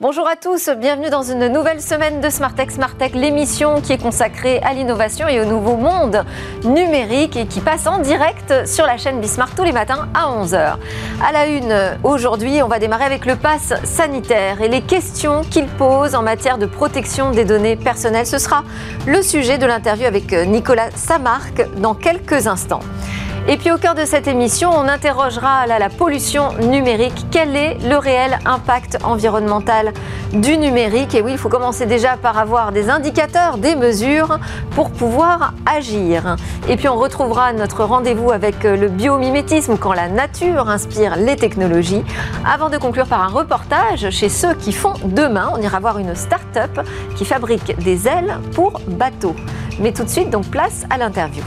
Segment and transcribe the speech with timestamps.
[0.00, 4.60] Bonjour à tous, bienvenue dans une nouvelle semaine de Smartech Smartech, l'émission qui est consacrée
[4.60, 6.24] à l'innovation et au nouveau monde
[6.62, 10.76] numérique et qui passe en direct sur la chaîne Bismart tous les matins à 11h.
[11.20, 15.66] À la une, aujourd'hui, on va démarrer avec le pass sanitaire et les questions qu'il
[15.66, 18.26] pose en matière de protection des données personnelles.
[18.28, 18.62] Ce sera
[19.04, 22.82] le sujet de l'interview avec Nicolas Samarque dans quelques instants.
[23.50, 27.24] Et puis au cœur de cette émission, on interrogera la pollution numérique.
[27.30, 29.94] Quel est le réel impact environnemental
[30.34, 31.14] du numérique?
[31.14, 34.38] Et oui, il faut commencer déjà par avoir des indicateurs, des mesures
[34.72, 36.36] pour pouvoir agir.
[36.68, 42.04] Et puis on retrouvera notre rendez-vous avec le biomimétisme quand la nature inspire les technologies.
[42.44, 46.14] Avant de conclure par un reportage chez ceux qui font demain, on ira voir une
[46.14, 46.86] start-up
[47.16, 49.36] qui fabrique des ailes pour bateaux.
[49.80, 51.44] Mais tout de suite, donc place à l'interview.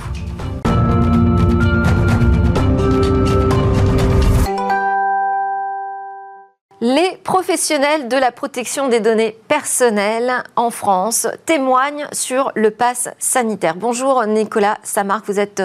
[6.83, 13.75] Les professionnels de la protection des données personnelles en France témoignent sur le pass sanitaire.
[13.75, 15.61] Bonjour Nicolas Samarc, vous êtes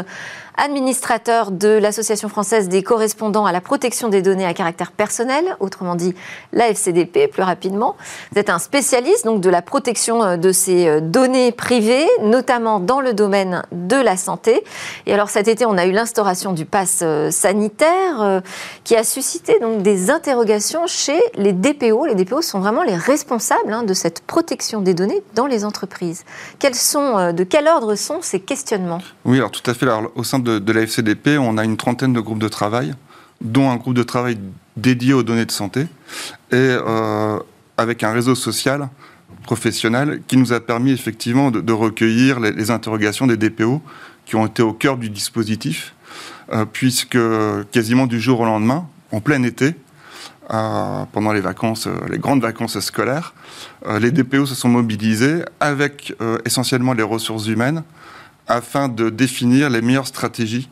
[0.56, 5.94] administrateur de l'Association française des correspondants à la protection des données à caractère personnel, autrement
[5.94, 6.14] dit
[6.52, 7.96] la FCDP plus rapidement.
[8.32, 12.80] Vous êtes un spécialiste donc de la protection euh, de ces euh, données privées, notamment
[12.80, 14.64] dans le domaine de la santé.
[15.06, 18.42] Et alors cet été, on a eu l'instauration du pass euh, sanitaire
[18.84, 22.06] qui a suscité donc des interrogations chez les DPO.
[22.06, 26.24] Les DPO sont vraiment les responsables hein, de cette protection des données dans les entreprises.
[26.58, 29.00] Quels sont, de quel ordre sont ces questionnements?
[29.24, 29.86] Oui, alors tout à fait.
[30.14, 32.94] Au sein de, la FCDP, on a une trentaine de groupes de travail,
[33.41, 34.39] dont un groupe de travail
[34.77, 35.86] dédié aux données de santé, et
[36.52, 37.39] euh,
[37.77, 38.89] avec un réseau social
[39.42, 43.83] professionnel qui nous a permis effectivement de, recueillir les, interrogations des DPO
[44.24, 45.94] qui ont été au cœur du dispositif,
[46.52, 47.18] euh, puisque
[47.70, 49.74] quasiment du jour au lendemain, en plein été,
[50.52, 53.34] euh, pendant les vacances, les grandes vacances scolaires,
[54.01, 56.14] les DPO se sont mobilisés avec
[56.45, 57.83] essentiellement les ressources humaines
[58.48, 60.68] afin de définir les meilleures stratégies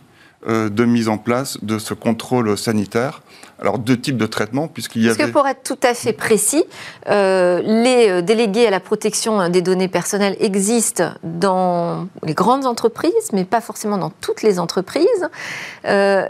[0.46, 3.22] euh, de mise en place de ce contrôle sanitaire.
[3.58, 5.16] Alors, deux types de traitements, puisqu'il y avait...
[5.16, 6.64] Parce que pour être tout à fait précis,
[7.08, 13.30] euh, les euh, délégués à la protection des données personnelles existent dans les grandes entreprises,
[13.32, 15.06] mais pas forcément dans toutes les entreprises.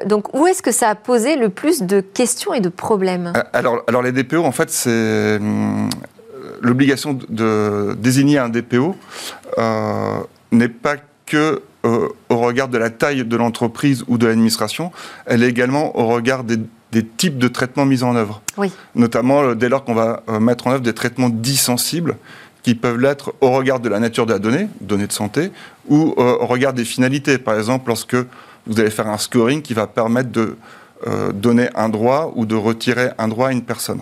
[0.06, 3.32] donc, où est-ce que ça a posé le plus de questions et de problèmes?
[3.52, 5.90] Alors, alors, les DPO, en fait, c'est hum,
[6.60, 8.94] l'obligation de désigner un DPO
[10.52, 10.98] n'est pas
[11.34, 14.92] que euh, au regard de la taille de l'entreprise ou de l'administration,
[15.26, 16.60] elle est également au regard des,
[17.16, 18.40] types de traitements mis en œuvre.
[18.56, 18.70] Oui.
[18.94, 22.16] Notamment euh, dès lors qu'on va euh, mettre en œuvre des traitements dits sensibles
[22.62, 25.50] qui peuvent l'être au regard de la nature de la donnée, donnée de santé,
[25.88, 27.36] ou au regard des finalités.
[27.36, 28.16] Par exemple, lorsque
[28.66, 30.56] vous allez faire un scoring qui va permettre de
[31.34, 34.00] donner un droit ou de retirer un droit à une personne.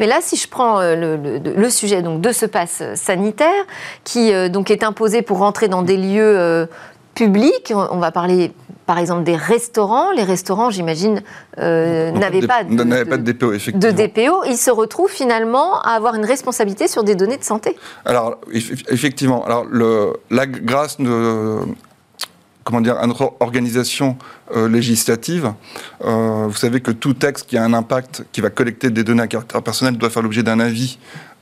[0.00, 3.64] Mais là, si je prends euh, le, sujet donc, de ce pass sanitaire,
[4.02, 6.66] qui euh, donc est imposé pour rentrer dans des lieux euh,
[7.14, 8.52] publics, on va parler
[8.86, 10.10] par exemple des restaurants.
[10.12, 11.22] Les restaurants, j'imagine,
[11.58, 13.94] n'avaient pas, de, pas de DPO, effectivement.
[13.94, 14.44] De DPO.
[14.48, 17.76] Ils se retrouvent finalement à avoir une responsabilité sur des données de santé.
[18.06, 18.38] Alors,
[18.88, 19.44] effectivement.
[19.44, 21.58] Alors, le, la grâce de,
[22.64, 24.16] comment dire, à notre organisation
[24.54, 25.52] euh, législative.
[26.04, 29.22] Euh, vous savez que tout texte qui a un impact, qui va collecter des données
[29.22, 30.98] à caractère personnel, doit faire l'objet d'un avis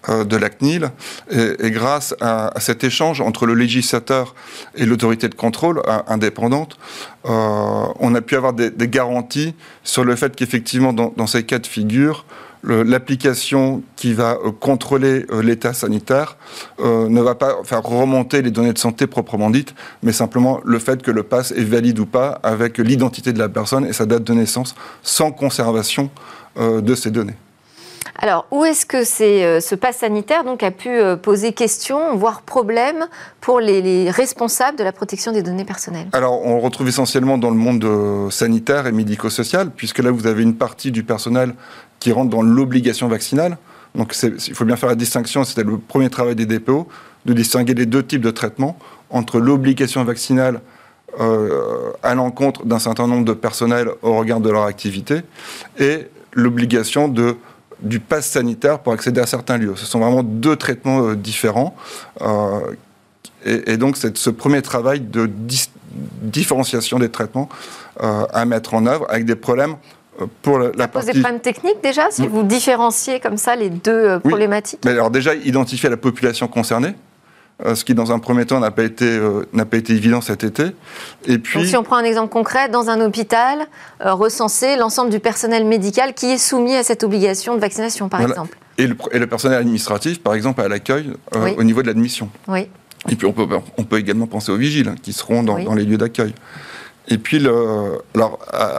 [0.08, 0.90] euh, de la CNIL.
[1.30, 4.34] Et, grâce à, cet échange entre le législateur
[4.74, 6.78] et l'autorité de contrôle indépendante,
[7.24, 11.66] on a pu avoir des, garanties sur le fait qu'effectivement, dans, dans, ces cas de
[11.66, 12.24] figure,
[12.62, 16.36] l'application qui va euh, contrôler euh, l'état sanitaire
[16.80, 20.78] euh, ne va pas faire remonter les données de santé proprement dites, mais simplement le
[20.78, 24.06] fait que le pass est valide ou pas avec l'identité de la personne et sa
[24.06, 26.10] date de naissance sans conservation
[26.56, 27.36] de ces données.
[28.20, 33.06] Alors, où est-ce que ce pass sanitaire donc, a pu poser question, voire problème,
[33.40, 36.08] pour les, responsables de la protection des données personnelles?
[36.12, 40.42] Alors, on le retrouve essentiellement dans le monde sanitaire et médico-social, puisque là, vous avez
[40.42, 41.54] une partie du personnel
[42.00, 43.58] qui rentrent dans l'obligation vaccinale.
[43.94, 46.88] Donc il faut bien faire la distinction, c'était le premier travail des DPO,
[47.26, 48.78] de distinguer les deux types de traitements
[49.10, 50.60] entre l'obligation vaccinale
[51.18, 55.22] euh, à l'encontre d'un certain nombre de personnels au regard de leur activité
[55.78, 57.36] et l'obligation de
[57.80, 59.74] du pass sanitaire pour accéder à certains lieux.
[59.76, 61.76] Ce sont vraiment deux traitements euh, différents.
[62.22, 62.74] Euh,
[63.44, 65.30] et, donc, c'est ce premier travail de
[66.22, 67.48] différenciation des traitements
[68.00, 69.76] à mettre en œuvre avec des problèmes
[70.42, 74.18] pour la, ça pose des problèmes techniques déjà, si vous différenciez comme ça les deux
[74.20, 76.94] problématiques Mais alors déjà, identifier la population concernée,
[77.64, 79.20] ce qui dans un premier temps n'a pas été
[79.52, 80.66] n'a pas été évident cet été.
[81.26, 83.66] Et puis, Donc, si on prend un exemple concret, dans un hôpital,
[84.00, 88.56] recenser l'ensemble du personnel médical qui est soumis à cette obligation de vaccination, par exemple.
[88.78, 91.10] Et le, et le, personnel administratif, par exemple, à l'accueil,
[91.56, 92.30] au niveau de l'admission.
[92.46, 92.68] Oui.
[93.08, 95.84] Et puis on peut, on peut également penser aux vigiles qui seront dans, dans les
[95.84, 96.34] lieux d'accueil.
[97.08, 98.78] Et puis, le, alors, euh,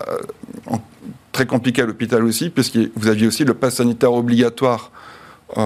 [1.31, 4.91] très compliqué à l'hôpital aussi, puisque vous aviez aussi le pass sanitaire obligatoire
[5.57, 5.61] euh,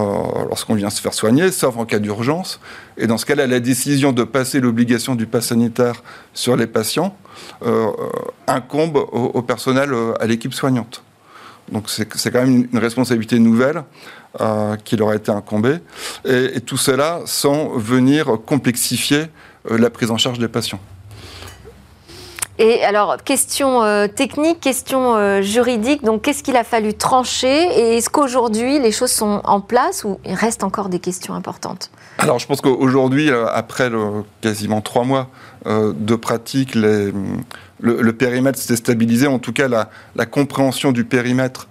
[0.48, 2.60] lorsqu'on vient se faire soigner, sauf en cas d'urgence.
[2.98, 7.15] Et dans ce cas-là, la décision de passer l'obligation du pass sanitaire sur les patients
[7.65, 7.92] euh,
[8.48, 11.04] incombe au, personnel, à l'équipe soignante.
[11.71, 13.83] Donc c'est quand même une responsabilité nouvelle
[14.42, 15.77] euh, qui leur a été incombée.
[16.25, 19.25] Et, tout cela sans venir complexifier
[19.69, 20.80] euh, la prise en charge des patients.
[22.60, 28.10] Et alors, question euh, technique, question juridique, donc qu'est-ce qu'il a fallu trancher et est-ce
[28.10, 31.90] qu'aujourd'hui les choses sont en place ou il reste encore des questions importantes?
[32.20, 33.92] Alors, je pense qu'aujourd'hui, après
[34.42, 35.30] quasiment trois mois
[35.66, 37.12] de pratique, le,
[38.12, 41.68] périmètre s'est stabilisé, en tout cas la compréhension du périmètre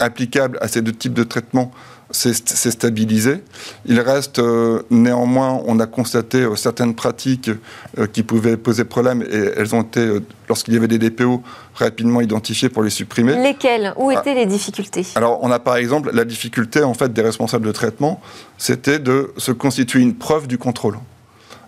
[0.00, 1.72] applicable à ces deux types de traitements
[2.10, 3.42] s'est stabilisé.
[3.84, 7.50] Il reste euh, néanmoins, on a constaté euh, certaines pratiques
[7.98, 11.42] euh, qui pouvaient poser problème et elles ont été, lorsqu'il y avait des DPO,
[11.74, 13.36] rapidement identifiées pour les supprimer.
[13.42, 13.92] Lesquelles?
[13.96, 14.20] Où ah.
[14.20, 15.06] étaient les difficultés?
[15.16, 18.20] Alors, on a par exemple la difficulté en fait des responsables de traitement,
[18.56, 20.98] c'était de se constituer une preuve du contrôle.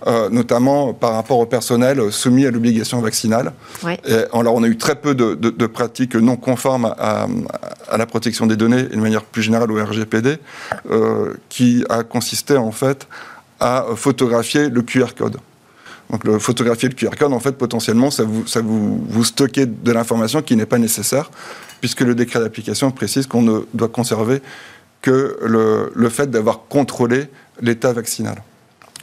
[0.07, 3.53] Euh, notamment par rapport au personnel soumis à l'obligation vaccinale.
[4.33, 7.27] alors, on a eu très peu de, pratiques non conformes à,
[7.97, 10.39] la protection des données et de manière plus générale au RGPD,
[10.91, 13.07] euh, qui a consisté en fait
[13.59, 15.37] à photographier le QR code.
[16.09, 19.67] Donc, le, photographier le QR code, en fait, potentiellement, ça vous, ça vous, vous stockez
[19.67, 21.31] de l'information qui n'est pas nécessaire,
[21.81, 24.41] puisque le décret d'application précise qu'on ne doit conserver
[25.03, 27.29] que le, le fait d'avoir contrôlé
[27.61, 28.43] l'état vaccinal.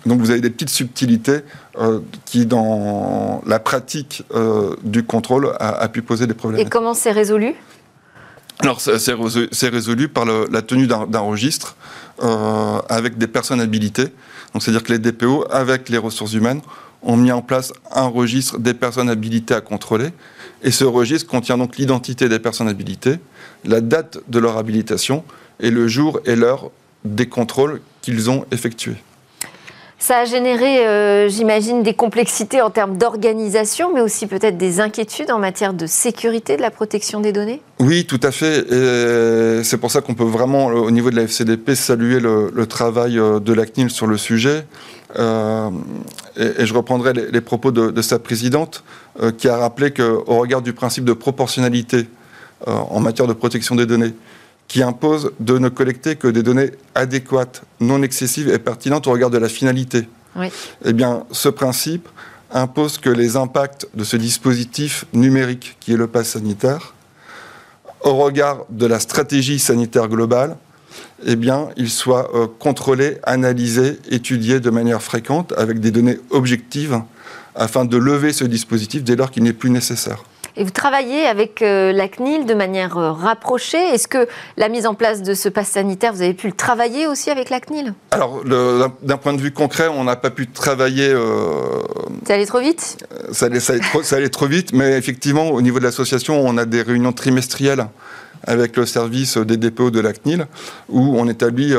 [0.08, 1.40] Donc vous avez des petites subtilités
[1.78, 6.66] euh, qui, dans la pratique euh, du contrôle, a, pu poser des problèmes.
[6.66, 7.54] Et comment c'est résolu?
[8.60, 11.76] Alors, c'est résolu, par la tenue d'un registre
[12.24, 14.08] euh, avec des personnes habilitées.
[14.54, 16.62] Donc, c'est-à-dire que les DPO, avec les ressources humaines,
[17.04, 20.10] ont mis en place un registre des personnes habilitées à contrôler.
[20.64, 23.20] Et ce registre contient donc l'identité des personnes habilitées,
[23.64, 25.24] la date de leur habilitation
[25.60, 26.72] et le jour et l'heure
[27.06, 28.98] des contrôles qu'ils ont effectués.
[30.00, 35.32] Ça a généré, euh, j'imagine, des complexités en termes d'organisation, mais aussi peut-être des inquiétudes
[35.32, 37.62] en matière de sécurité de la protection des données?
[37.80, 38.60] Oui, tout à fait.
[38.72, 43.18] Et c'est pour ça qu'on peut vraiment, au niveau de la FCDP, saluer le, travail
[43.18, 44.66] euh, de la CNIL sur le sujet.
[45.18, 45.70] Euh,
[46.38, 48.84] et, je reprendrai les, propos de, sa présidente,
[49.40, 52.08] qui a rappelé qu'au regard du principe de proportionnalité
[52.68, 54.14] en matière de protection des données,
[54.68, 59.30] qui impose de ne collecter que des données adéquates, non excessives et pertinentes au regard
[59.30, 60.08] de la finalité.
[60.86, 62.08] Eh bien, ce principe
[62.52, 66.94] impose que les impacts de ce dispositif numérique, qui est le pass sanitaire,
[68.02, 70.58] au regard de la stratégie sanitaire globale,
[71.26, 77.02] eh bien, ils soient euh, contrôlés, analysés, étudiés de manière fréquente avec des données objectives
[77.56, 80.24] afin de lever ce dispositif dès lors qu'il n'est plus nécessaire.
[80.60, 83.78] Et vous travaillez avec euh, la CNIL de manière euh, rapprochée.
[83.78, 84.28] Est-ce que
[84.58, 87.52] la mise en place de ce pass sanitaire, vous avez pu le travailler aussi avec
[87.52, 87.94] la CNIL?
[88.10, 91.10] Alors, d'un point de vue concret, on n'a pas pu travailler.
[91.10, 91.84] Euh,
[92.26, 93.06] ça allait trop vite?
[93.32, 93.74] Ça allait, ça,
[94.16, 97.86] allait trop, vite, mais effectivement, au niveau de l'association, on a des réunions trimestrielles
[98.44, 100.48] avec le service des dépôts de la CNIL,
[100.90, 101.76] où on établit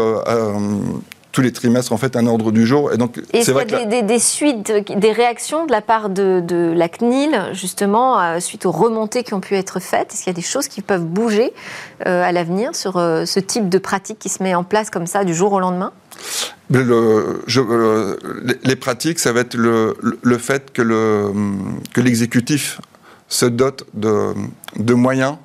[1.38, 2.92] tous les trimestres en fait un ordre du jour.
[2.92, 6.88] Et donc c'est vrai y a des, suites, des réactions de la part de, la
[6.88, 10.40] CNIL justement euh, suite aux remontées qui ont pu être faites Est-ce qu'il y a
[10.40, 11.52] des choses qui peuvent bouger
[12.08, 15.06] euh, à l'avenir sur euh, ce type de pratique qui se met en place comme
[15.06, 15.92] ça du jour au lendemain?
[16.70, 17.38] Le,
[18.64, 20.82] les pratiques, ça va être le, le fait que
[22.00, 22.80] l'exécutif
[23.28, 24.34] se dote de,
[24.76, 25.36] de moyens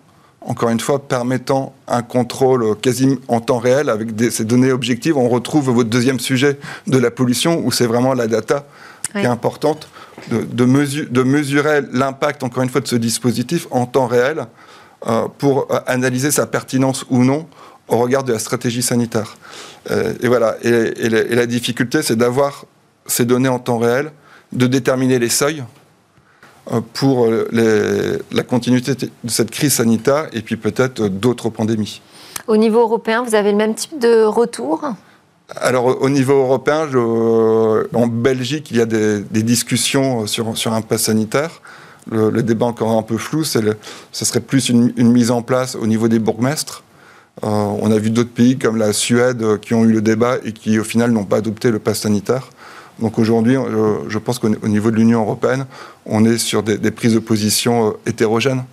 [0.45, 5.17] encore une fois, permettant un contrôle quasi en temps réel avec ces données objectives.
[5.17, 8.65] On retrouve votre deuxième sujet de la pollution, où c'est vraiment la data
[9.11, 9.87] qui est importante,
[10.31, 14.47] de, de, mesurer l'impact, encore une fois, de ce dispositif en temps réel
[15.07, 17.47] euh, pour euh, analyser sa pertinence ou non
[17.87, 19.37] au regard de la stratégie sanitaire.
[19.91, 20.55] Euh, et voilà.
[20.63, 22.65] et la difficulté, c'est d'avoir
[23.05, 24.11] ces données en temps réel,
[24.51, 25.63] de déterminer les seuils
[26.93, 32.01] pour euh, la continuité de cette crise sanitaire et puis peut-être euh, d'autres pandémies.
[32.47, 34.85] Au niveau européen, vous avez le même type de retour?
[35.57, 36.87] Alors au niveau européen,
[37.93, 41.61] en Belgique, il y a des, discussions sur, sur, un pass sanitaire.
[42.09, 43.61] le, débat encore un peu flou, c'est
[44.11, 46.83] ce serait plus une, mise en place au niveau des bourgmestres.
[47.43, 50.53] Euh, on a vu d'autres pays comme la Suède qui ont eu le débat et
[50.53, 52.49] qui au final n'ont pas adopté le pass sanitaire.
[52.99, 53.55] Donc aujourd'hui,
[54.07, 55.65] je pense qu'au niveau de l'Union européenne,
[56.05, 58.63] on est sur des prises de position hétérogènes.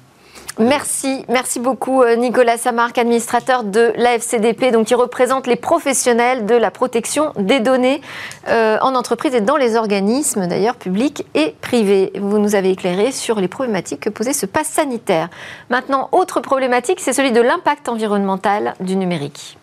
[0.61, 6.55] Merci, merci beaucoup euh, Nicolas Samarc, administrateur de l'AFCDP, donc qui représente les professionnels de
[6.55, 8.03] la protection des données
[8.49, 12.13] euh, en entreprise et dans les organismes d'ailleurs publics et privés.
[12.21, 15.31] Vous nous avez éclairé sur les problématiques que posait ce pass sanitaire.
[15.71, 19.57] Maintenant, autre problématique, c'est celui de l'impact environnemental du numérique.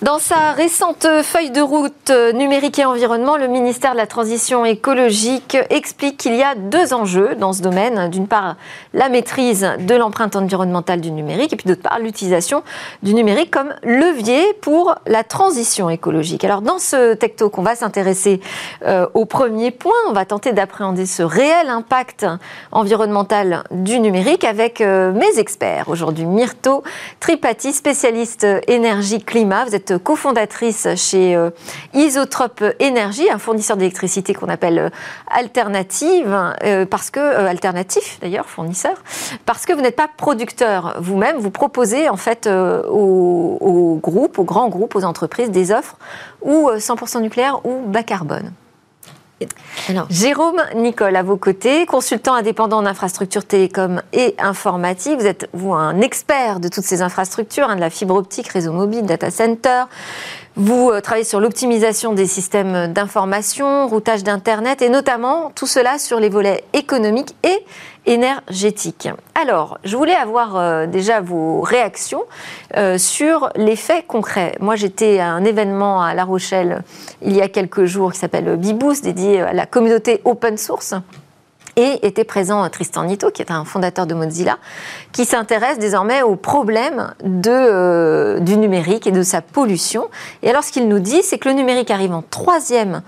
[0.00, 4.64] Dans sa récente feuille de route euh, numérique et environnement, le ministère de la Transition
[4.64, 8.08] écologique explique qu'il y a deux enjeux dans ce domaine.
[8.08, 8.54] D'une part,
[8.94, 12.62] la maîtrise de l'empreinte environnementale du numérique et puis d'autre part, l'utilisation
[13.02, 16.44] du numérique comme levier pour la transition écologique.
[16.44, 18.40] Alors dans ce Tech Talk, on va s'intéresser
[18.86, 19.90] euh, au premier point.
[20.08, 22.24] On va tenter d'appréhender ce réel impact
[22.70, 25.88] environnemental du numérique avec euh, mes experts.
[25.88, 26.84] Aujourd'hui, Myrto
[27.18, 29.64] Tripati, spécialiste énergie-climat.
[29.64, 31.50] Vous êtes cofondatrice chez euh,
[31.94, 34.90] Isotrope Énergie, un fournisseur d'électricité qu'on appelle euh,
[35.30, 39.02] alternative, euh, parce que alternatif d'ailleurs, fournisseur,
[39.46, 44.44] parce que vous n'êtes pas producteur vous-même, vous proposez en fait aux, aux groupes, aux
[44.44, 45.96] grands groupes, aux entreprises des offres
[46.42, 48.52] ou 100% nucléaire ou bas carbone.
[49.88, 50.06] Alors.
[50.10, 55.18] Jérôme Nicole, à vos côtés, consultant indépendant en infrastructures télécom et informatique.
[55.18, 58.72] Vous êtes, vous, un expert de toutes ces infrastructures, hein, de la fibre optique, réseau
[58.72, 59.84] mobile, data center.
[60.56, 66.18] Vous euh, travaillez sur l'optimisation des systèmes d'information, routage d'Internet et notamment tout cela sur
[66.18, 67.64] les volets économiques et
[68.08, 69.08] énergétiques.
[69.34, 72.22] Alors, je voulais avoir euh, déjà vos réactions
[72.76, 74.56] euh, sur les faits concrets.
[74.60, 76.82] Moi, j'étais à un événement à La Rochelle
[77.22, 80.94] il y a quelques jours qui s'appelle Biboost, dédié à la communauté open source.
[81.80, 84.58] Et était présent Tristan Nito, qui est un fondateur de Mozilla,
[85.12, 90.08] qui s'intéresse désormais aux problèmes de, euh, du numérique et de sa pollution.
[90.42, 93.02] Et alors, ce qu'il nous dit, c'est que le numérique arrive en troisième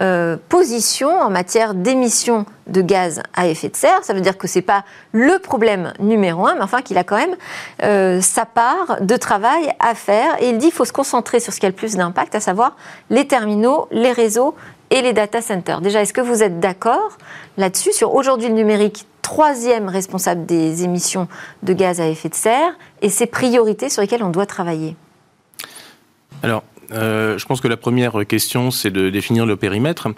[0.00, 4.02] euh, position en matière d'émissions de gaz à effet de serre.
[4.02, 7.04] Ça veut dire que ce n'est pas le problème numéro un, mais enfin qu'il a
[7.04, 7.36] quand même
[7.82, 10.42] euh, sa part de travail à faire.
[10.42, 12.40] Et il dit qu'il faut se concentrer sur ce qui a le plus d'impact, à
[12.40, 12.74] savoir
[13.10, 14.54] les terminaux, les réseaux
[14.90, 15.80] et les data centers.
[15.80, 17.18] Déjà, est-ce que vous êtes d'accord
[17.56, 21.28] là-dessus sur aujourd'hui le numérique troisième responsable des émissions
[21.62, 22.72] de gaz à effet de serre
[23.02, 24.96] et ses priorités sur lesquelles on doit travailler?
[26.42, 26.62] Alors,
[26.92, 30.08] euh, je pense que la première question, c'est de définir le périmètre.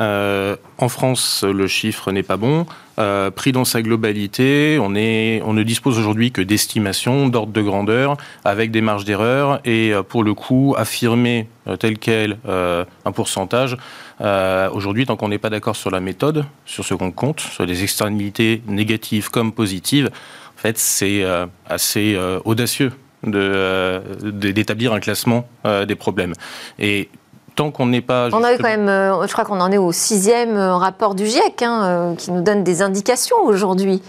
[0.00, 2.66] Euh, en France, le chiffre n'est pas bon.
[2.98, 7.62] Euh, pris dans sa globalité, on, est, on ne dispose aujourd'hui que d'estimations d'ordre de
[7.62, 13.76] grandeur avec des marges d'erreur et pour le coup, affirmer tel quel un pourcentage,
[14.20, 17.82] aujourd'hui, tant qu'on n'est pas d'accord sur la méthode, sur ce qu'on compte, sur les
[17.82, 20.10] externalités négatives comme positives,
[20.56, 21.24] en fait, c'est
[21.68, 22.92] assez audacieux
[23.34, 26.34] euh, d'établir un classement euh, des problèmes.
[26.78, 27.08] Et
[27.56, 28.28] tant qu'on n'est pas.
[28.32, 31.26] On a eu quand même, euh, je crois qu'on en est au sixième rapport du
[31.26, 34.02] GIEC, hein, qui nous donne des indications aujourd'hui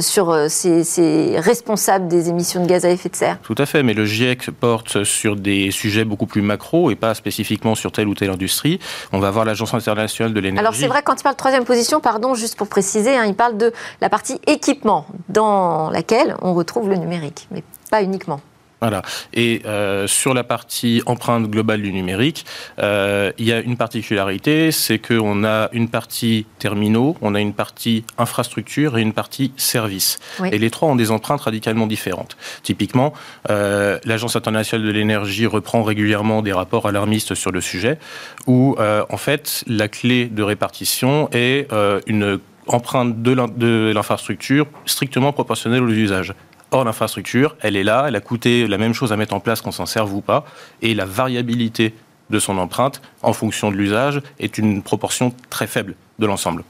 [0.00, 3.38] sur ces, responsables des émissions de gaz à effet de serre.
[3.42, 7.14] Tout à fait, mais le GIEC porte sur des sujets beaucoup plus macro et pas
[7.14, 8.78] spécifiquement sur telle ou telle industrie.
[9.12, 10.60] On va voir l'Agence internationale de l'énergie.
[10.60, 13.34] Alors c'est vrai, quand il parle de troisième position, pardon, juste pour préciser, hein, il
[13.34, 18.40] parle de la partie équipement, dans laquelle on retrouve le numérique, mais pas uniquement.
[18.82, 19.02] Voilà.
[19.32, 22.44] Et euh, sur la partie empreinte globale du numérique,
[22.80, 27.52] euh, il y a une particularité, c'est qu'on a une partie terminaux, on a une
[27.52, 30.18] partie infrastructure et une partie service.
[30.50, 32.36] Et les trois ont des empreintes radicalement différentes.
[32.64, 33.12] Typiquement,
[33.50, 38.00] euh, l'Agence internationale de l'énergie reprend régulièrement des rapports alarmistes sur le sujet,
[38.48, 41.68] où en fait la clé de répartition est
[42.06, 46.34] une empreinte de l'infrastructure strictement proportionnelle aux usages.
[46.72, 49.60] Or, l'infrastructure, elle est là, elle a coûté la même chose à mettre en place
[49.60, 50.46] qu'on s'en serve ou pas,
[50.80, 51.94] et la variabilité
[52.30, 56.64] de son empreinte, en fonction de l'usage, est une proportion très faible de l'ensemble.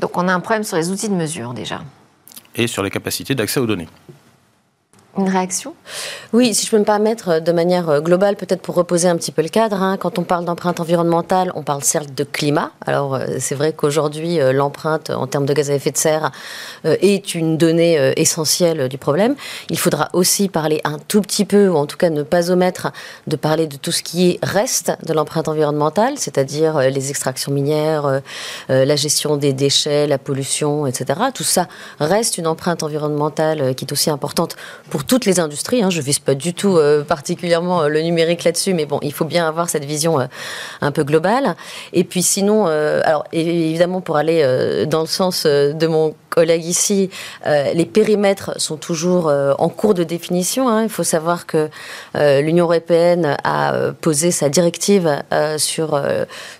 [0.00, 1.80] Donc on a un problème sur les outils de mesure déjà.
[2.56, 3.88] Et sur les capacités d'accès aux données.
[5.18, 5.74] Une réaction?
[6.32, 9.16] Oui, si je peux me permettre, euh, de manière euh, globale, peut-être pour reposer un
[9.16, 12.72] petit peu le cadre, hein, quand on parle d'empreinte environnementale, on parle certes de climat.
[12.84, 16.30] Alors euh, c'est vrai qu'aujourd'hui, l'empreinte en termes de gaz à effet de serre
[16.84, 19.34] est une donnée essentielle du problème.
[19.70, 22.92] Il faudra aussi parler un tout petit peu, ou en tout cas ne pas omettre
[23.26, 28.20] de parler de tout ce qui reste de l'empreinte environnementale, c'est-à-dire les extractions minières,
[28.68, 31.20] la gestion des déchets, la pollution, etc.
[31.34, 31.68] Tout ça
[32.00, 34.56] reste une empreinte environnementale qui est aussi importante
[34.90, 35.82] pour toutes les industries.
[35.82, 39.46] Hein, je vise pas du tout particulièrement le numérique là-dessus, mais bon, il faut bien
[39.48, 40.18] avoir cette vision
[40.80, 41.56] un peu globale.
[41.92, 47.08] Et puis sinon, alors évidemment pour aller dans le sens de mon collègue ici,
[47.46, 50.68] les périmètres sont toujours en cours de définition.
[50.68, 50.82] Hein.
[50.82, 51.70] Il faut savoir que
[52.14, 55.22] l'Union européenne a posé sa directive
[55.56, 55.98] sur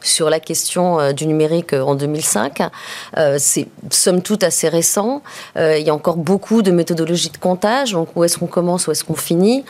[0.00, 2.62] sur la question du numérique en 2005.
[3.36, 5.22] C'est somme toute assez récent.
[5.56, 7.92] il y a encore beaucoup de méthodologies de comptage.
[7.92, 9.66] Donc où est-ce qu'on commence, où est-ce qu'on finit?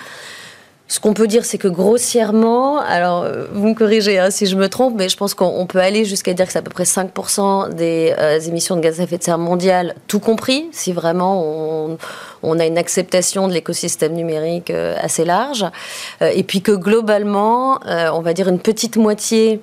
[0.88, 4.54] Ce qu'on peut dire, c'est que grossièrement, alors euh, vous me corrigez hein, si je
[4.54, 6.84] me trompe, mais je pense qu'on peut aller jusqu'à dire que c'est à peu près
[6.84, 11.96] 5% des euh, émissions de gaz à effet de serre mondiales, tout compris, si vraiment
[12.42, 15.64] on, a une acceptation de l'écosystème numérique euh, assez large.
[16.20, 19.60] et puis que globalement, on va dire une petite moitié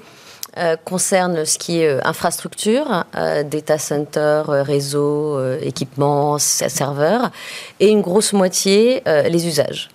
[0.84, 7.32] concerne ce qui est infrastructure, data center, réseau, équipements, serveurs,
[7.80, 9.90] et une grosse moitié les usages.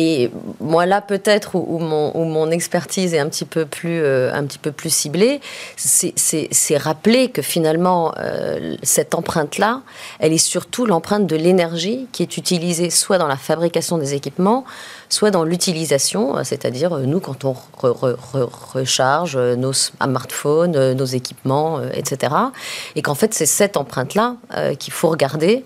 [0.00, 4.60] Et moi, là, peut-être où, mon, expertise est un petit peu plus, euh, un petit
[4.60, 5.40] peu plus ciblée,
[5.76, 9.82] c'est rappeler que finalement, euh, cette empreinte-là,
[10.20, 14.64] elle est surtout l'empreinte de l'énergie qui est utilisée soit dans la fabrication des équipements,
[15.08, 22.32] soit dans l'utilisation, euh, c'est-à-dire nous, quand on recharge nos smartphones, nos équipements, etc.
[22.94, 24.36] Et qu'en fait, c'est cette empreinte-là
[24.78, 25.64] qu'il faut regarder.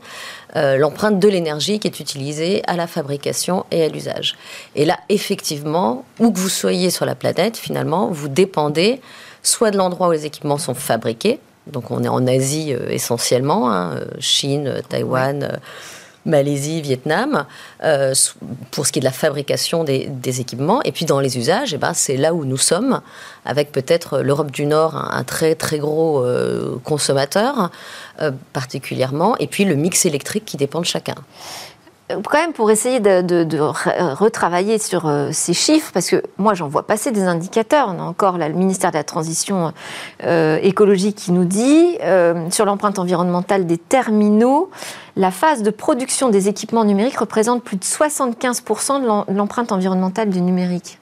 [0.55, 4.37] Euh, l'empreinte de l'énergie qui est utilisée à la fabrication et à l'usage.
[4.75, 9.01] Et là, effectivement, où que vous soyez sur la planète, finalement, vous dépendez
[9.43, 13.73] soit de l'endroit où les équipements sont fabriqués, donc on est en Asie euh, essentiellement,
[13.73, 15.59] hein, Chine, Taïwan.
[16.25, 17.47] Malaisie, Vietnam,
[17.83, 18.15] euh,
[18.71, 20.83] pour ce qui est de la fabrication des, équipements.
[20.85, 23.01] Et puis dans les usages, eh ben, c'est là où nous sommes,
[23.45, 27.71] avec peut-être l'Europe du Nord, un, très très gros euh, consommateur
[28.21, 31.17] euh, particulièrement, et puis le mix électrique qui dépend de chacun
[32.25, 33.57] quand même pour essayer de,
[34.15, 37.89] retravailler sur ces chiffres, parce que moi j'en vois passer des indicateurs.
[37.89, 39.73] On a encore le ministère de la Transition
[40.23, 41.99] écologique qui nous dit
[42.51, 44.71] sur l'empreinte environnementale des terminaux,
[45.17, 50.41] la phase de production des équipements numériques représente plus de 75% de l'empreinte environnementale du
[50.41, 50.99] numérique.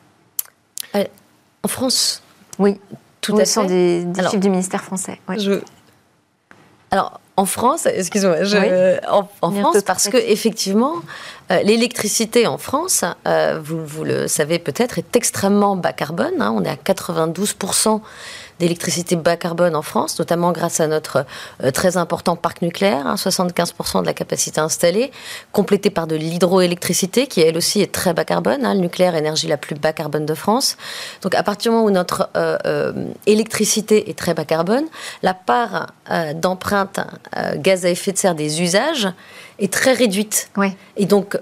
[0.96, 1.04] Euh,
[1.62, 2.22] en France?
[2.58, 2.80] Oui,
[3.20, 3.66] tout à fait.
[3.66, 5.20] des, des chiffres du ministère français.
[6.90, 8.36] Alors, en France, excusez-moi,
[9.08, 10.96] en, France, parce que effectivement,
[11.50, 16.34] euh, l'électricité en France, euh, vous, le savez peut-être, est extrêmement bas carbone.
[16.38, 16.52] Hein.
[16.54, 17.54] on est à 92
[18.60, 21.24] d'électricité bas carbone en France, notamment grâce à notre
[21.64, 25.10] euh, très important parc nucléaire, 75% hein, de la capacité installée,
[25.50, 29.48] complété par de l'hydroélectricité qui elle aussi est très bas carbone, hein, le nucléaire énergie
[29.48, 30.76] la plus bas carbone de France.
[31.22, 32.92] Donc à partir du moment où notre euh, euh,
[33.26, 34.84] électricité est très bas carbone,
[35.22, 35.88] la part
[36.34, 37.00] d'empreinte
[37.56, 39.08] gaz à effet de serre des usages
[39.58, 40.50] est très réduite.
[40.96, 41.38] Et donc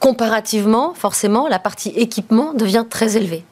[0.00, 3.44] comparativement, forcément, la partie équipement devient très élevée.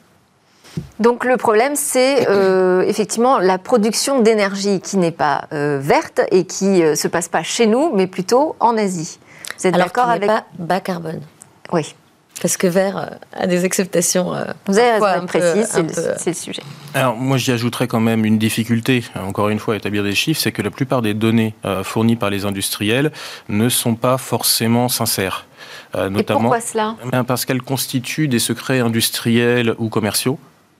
[0.99, 6.45] Donc le problème, c'est euh, effectivement la production d'énergie qui n'est pas euh, verte et
[6.45, 9.19] qui ne euh, se passe pas chez nous, mais plutôt en Asie.
[9.59, 11.21] Vous êtes d'accord avec pas bas carbone
[11.71, 11.95] Oui.
[12.39, 14.33] Parce que vert a des acceptations.
[14.67, 16.61] Vous avez raison, précis, c'est le, sujet.
[16.93, 20.39] Alors, moi, j'y ajouterais quand même une difficulté, encore une fois, à établir des chiffres,
[20.39, 23.11] c'est que la plupart des données fournies par les industriels
[23.49, 25.47] ne sont pas forcément sincères.
[25.95, 26.95] notamment, Et pourquoi cela?
[27.11, 30.37] Eh Parce qu'elles constituent des secrets industriels ou commerciaux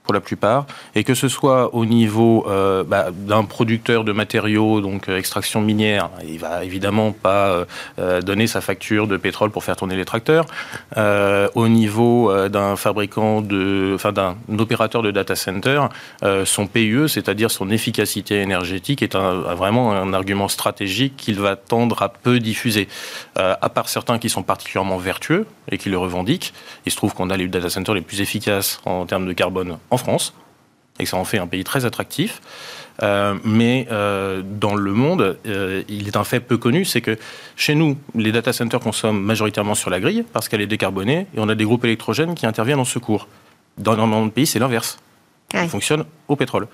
[0.08, 4.80] pour la plupart, et que ce soit au niveau euh, bah, d'un producteur de matériaux,
[4.80, 7.66] donc euh, extraction minière, il va évidemment pas
[7.98, 10.46] euh, donner sa facture de pétrole pour faire tourner les tracteurs.
[11.54, 15.82] au niveau d'un fabricant de, enfin d'un opérateur de data center,
[16.44, 22.00] son PUE, c'est-à-dire son efficacité énergétique, est un, vraiment un argument stratégique qu'il va tendre
[22.00, 22.88] à peu diffuser.
[23.36, 26.54] à part certains qui sont particulièrement vertueux et qui le revendiquent,
[26.86, 29.76] il se trouve qu'on a les data centers les plus efficaces en termes de carbone
[29.90, 30.34] en France,
[30.98, 32.40] et que ça en fait un pays très attractif.
[33.02, 37.16] Euh, mais euh, dans le monde, euh, il est un fait peu connu, c'est que
[37.56, 41.38] chez nous, les data centers consomment majoritairement sur la grille parce qu'elle est décarbonée, et
[41.38, 43.28] on a des groupes électrogènes qui interviennent en secours.
[43.76, 44.98] Dans le pays, c'est l'inverse.
[45.54, 46.66] Ils fonctionnent au pétrole.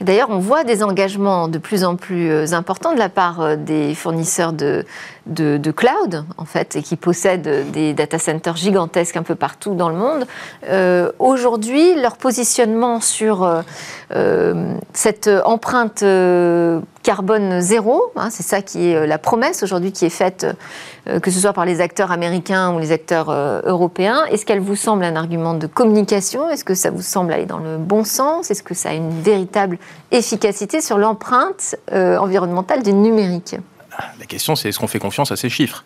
[0.00, 4.52] D'ailleurs, on voit des engagements de plus en plus importants de la part des fournisseurs
[4.52, 4.84] de,
[5.30, 9.88] de, cloud, en fait, et qui possèdent des data centers gigantesques un peu partout dans
[9.88, 10.26] le monde.
[10.68, 13.62] Euh, aujourd'hui, leur positionnement sur euh,
[14.14, 16.04] euh, cette empreinte
[17.02, 20.46] carbone zéro, hein, c'est ça qui est la promesse aujourd'hui qui est faite,
[21.22, 23.30] que ce soit par les acteurs américains ou les acteurs
[23.64, 24.24] européens.
[24.30, 26.50] Est-ce qu'elle vous semble un argument de communication?
[26.50, 28.50] Est-ce que ça vous semble aller dans le bon sens?
[28.50, 29.78] Est-ce que ça a une véritable
[30.10, 33.56] efficacité sur l'empreinte environnementale du numérique?
[34.18, 35.84] La question, c'est est-ce qu'on fait confiance à ces chiffres?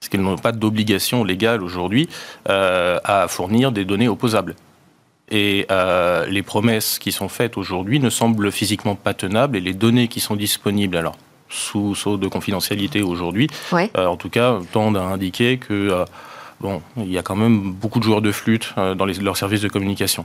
[0.00, 2.08] Parce puisqu'elles n'ont pas d'obligation légale aujourd'hui
[2.46, 4.56] à fournir des données opposables?
[5.30, 5.66] Et
[6.28, 10.20] les promesses qui sont faites aujourd'hui ne semblent physiquement pas tenables et les données qui
[10.20, 11.16] sont disponibles, alors
[11.48, 13.48] sous saut de confidentialité aujourd'hui,
[13.94, 16.04] en tout cas, tendent à indiquer que
[16.62, 19.60] bon, il y a quand même beaucoup de joueurs de flûte euh, dans leurs services
[19.60, 20.24] de communication.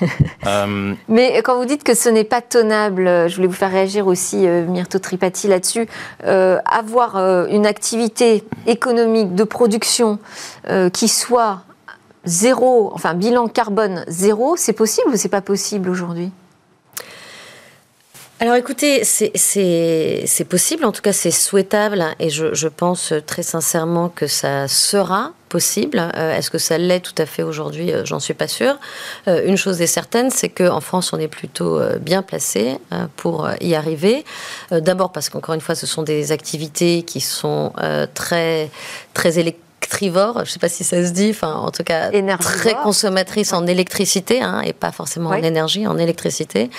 [0.44, 3.70] Euh, Mais quand vous dites que ce n'est pas tenable, euh, je voulais vous faire
[3.70, 5.86] réagir aussi, Myrto Tripati, là-dessus.
[6.24, 7.16] avoir
[7.48, 10.18] une activité économique de production
[10.92, 11.60] qui soit
[12.24, 16.32] zéro, enfin bilan carbone zéro, c'est possible ou c'est pas possible aujourd'hui?
[18.42, 24.26] Alors écoutez, c'est possible, en tout cas c'est souhaitable, et je, pense très sincèrement que
[24.26, 26.10] ça sera possible.
[26.16, 27.92] Euh, est-ce que ça l'est tout à fait aujourd'hui?
[27.92, 28.80] Euh, J'en suis pas sûre.
[29.28, 32.78] Euh, une chose est certaine, c'est qu'en France, on est plutôt bien placé
[33.14, 34.24] pour y arriver.
[34.72, 37.72] D'abord parce qu'encore une fois, ce sont des activités qui sont
[38.12, 38.70] très
[39.14, 42.10] très électriques trivore, je ne sais pas si ça se dit, enfin en tout cas
[42.38, 46.70] très consommatrice en électricité hein, et pas forcément en énergie, en électricité,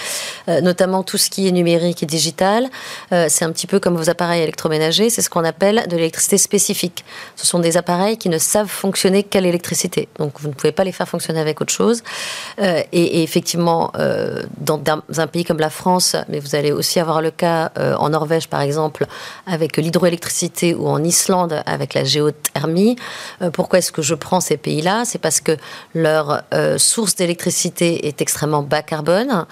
[0.49, 2.69] euh, notamment tout ce qui est numérique et digital.
[3.11, 6.39] Euh, c'est un petit peu comme vos appareils électroménagers, c'est ce qu'on appelle de l'électricité
[6.39, 7.05] spécifique.
[7.35, 10.83] Ce sont des appareils qui ne savent fonctionner qu'à l'électricité, donc vous ne pouvez pas
[10.83, 12.01] les faire fonctionner avec autre chose.
[12.61, 13.91] Euh, et, effectivement,
[14.59, 14.81] dans,
[15.17, 18.61] un pays comme la France, mais vous allez aussi avoir le cas en Norvège par
[18.61, 19.05] exemple
[19.45, 22.95] avec l'hydroélectricité ou en Islande avec la géothermie
[23.53, 25.03] pourquoi est-ce que je prends ces pays-là?
[25.05, 25.57] C'est parce que
[25.93, 29.45] leur euh, source d'électricité est extrêmement bas carbone.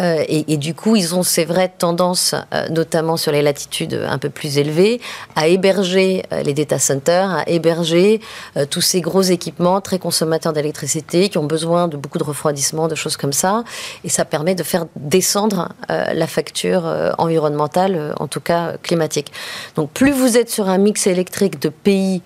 [0.00, 2.34] Euh, et, du coup, ils ont ces vraies tendances,
[2.70, 5.02] notamment sur les latitudes un peu plus élevées,
[5.36, 8.20] à héberger les data centers, à héberger
[8.70, 12.94] tous ces gros équipements très consommateurs d'électricité qui ont besoin de beaucoup de refroidissement, de
[12.94, 13.64] choses comme ça.
[14.02, 16.84] Et ça permet de faire descendre la facture
[17.18, 19.30] environnementale, en tout cas climatique.
[19.76, 22.22] Donc, plus vous êtes sur un mix électrique de pays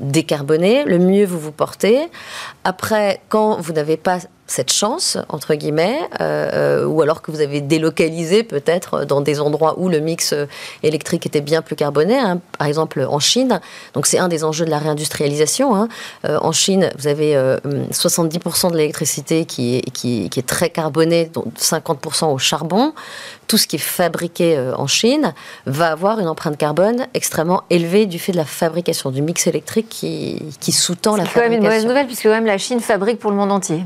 [0.00, 2.08] décarboné, le mieux vous vous portez.
[2.64, 4.18] Après, quand vous n'avez pas
[4.50, 9.40] cette chance, entre guillemets, euh, euh, ou alors que vous avez délocalisé peut-être dans des
[9.40, 10.46] endroits où le mix euh,
[10.82, 13.60] électrique était bien plus carboné, hein, par exemple en Chine.
[13.94, 15.76] Donc c'est un des enjeux de la réindustrialisation.
[15.76, 15.88] Hein.
[16.24, 21.44] en Chine, vous avez 70% de l'électricité qui est, qui, qui, est très carbonée, dont
[21.56, 22.92] 50% au charbon.
[23.46, 25.32] Tout ce qui est fabriqué en Chine
[25.66, 29.88] va avoir une empreinte carbone extrêmement élevée du fait de la fabrication du mix électrique
[29.88, 31.32] qui, qui sous-tend la fabrication.
[31.32, 33.84] C'est quand même une mauvaise nouvelle puisque même la Chine fabrique pour le monde entier.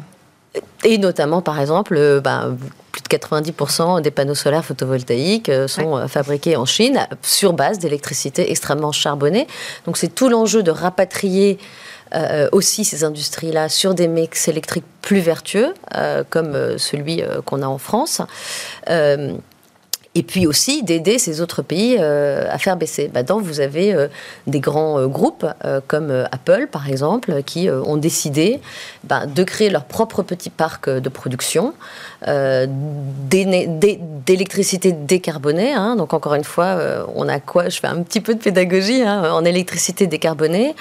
[0.84, 2.56] Et notamment, par exemple, euh, ben,
[2.92, 7.78] plus de 90% des panneaux solaires photovoltaïques euh, sont euh, fabriqués en Chine sur base
[7.78, 9.46] d'électricité extrêmement charbonnée.
[9.86, 11.58] Donc c'est tout l'enjeu de rapatrier
[12.52, 15.74] aussi ces industries-là sur des mix électriques plus vertueux,
[16.30, 18.22] comme celui qu'on a en France
[20.14, 23.10] et puis aussi d'aider ces autres pays euh, à faire baisser.
[23.12, 24.06] Maintenant, vous avez euh,
[24.46, 25.46] des grands euh, groupes
[25.88, 28.60] comme Apple, par exemple, qui ont décidé
[29.04, 31.74] ben, de créer leur propre petit parc de production
[33.30, 35.72] d'électricité décarbonée.
[35.72, 35.96] Hein.
[35.96, 36.78] Donc, encore une fois,
[37.14, 37.68] on a quoi?
[37.68, 40.74] Je fais un petit peu de pédagogie hein, en électricité décarbonée.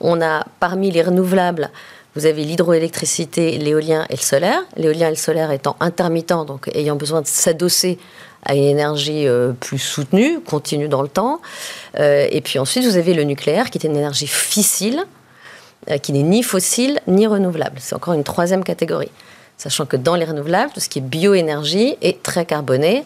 [0.00, 1.70] On a parmi les renouvelables
[2.16, 4.60] vous avez l'hydroélectricité, l'éolien et le solaire.
[4.76, 7.98] L'éolien et le solaire étant intermittents, donc ayant besoin de s'adosser
[8.44, 11.40] à une énergie euh, plus soutenue, continue dans le temps.
[11.98, 15.04] Euh, et puis ensuite, vous avez le nucléaire, qui est une énergie fissile,
[15.90, 17.76] euh, qui n'est ni fossile ni renouvelable.
[17.80, 19.10] C'est encore une troisième catégorie.
[19.58, 23.04] Sachant que dans les renouvelables, tout ce qui est bioénergie est très carboné.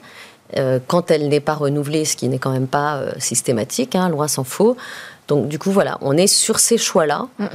[0.86, 4.44] quand elle n'est pas renouvelée, ce qui n'est quand même pas systématique, hein, loin s'en
[4.44, 4.76] faut.
[5.26, 7.26] Donc du coup, voilà, on est sur ces choix-là.
[7.38, 7.46] Mm.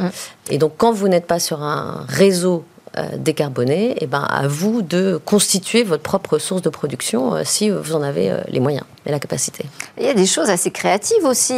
[0.49, 2.65] Et donc quand vous n'êtes pas sur un réseau
[2.99, 7.41] euh, décarboner, et eh ben à vous de constituer votre propre source de production euh,
[7.45, 9.65] si vous en avez euh, les moyens et la capacité.
[9.97, 11.53] Il y a des choses assez créatives aussi.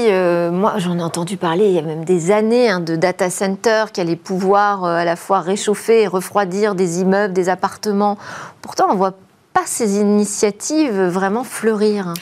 [0.51, 3.91] moi, j'en ai entendu parler il y a même des années hein, de data centers
[3.91, 8.17] qui allaient pouvoir à la fois réchauffer et refroidir des immeubles, des appartements.
[8.61, 9.15] Pourtant, on ne voit
[9.53, 12.13] pas ces initiatives vraiment fleurir.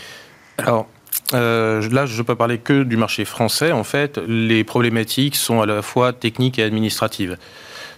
[0.58, 0.88] Alors,
[1.34, 3.72] là, je ne peux parler que du marché français.
[3.72, 7.38] En fait, les problématiques sont à la fois techniques et administratives.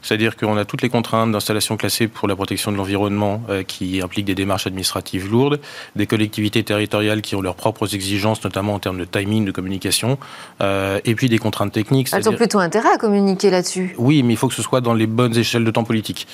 [0.01, 4.01] C'est-à-dire qu'on a toutes les contraintes d'installation classée pour la protection de l'environnement euh, qui
[4.01, 5.59] impliquent des démarches administratives lourdes,
[5.95, 10.17] des collectivités territoriales qui ont leurs propres exigences, notamment en termes de timing, de communication,
[10.61, 12.09] euh, et puis des contraintes techniques.
[12.13, 13.95] Elles ont plutôt intérêt à communiquer là-dessus.
[13.97, 16.27] Oui, mais il faut que ce soit dans les bonnes échelles de temps politique.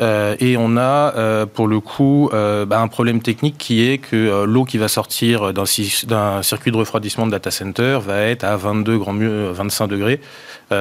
[0.00, 3.98] Euh, et on a, euh, pour le coup, euh, bah, un problème technique qui est
[3.98, 8.56] que l'eau qui va sortir d'un circuit de refroidissement de data center va être à
[8.56, 10.20] 22, grand mieux 25 degrés.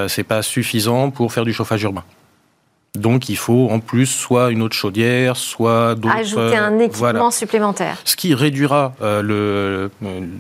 [0.08, 2.04] c'est pas suffisant pour faire du chauffage urbain.
[2.96, 6.16] Donc il faut en plus soit une autre chaudière, soit d'autres.
[6.16, 7.98] Ajouter un équipement supplémentaire.
[8.06, 9.92] Ce qui réduira le,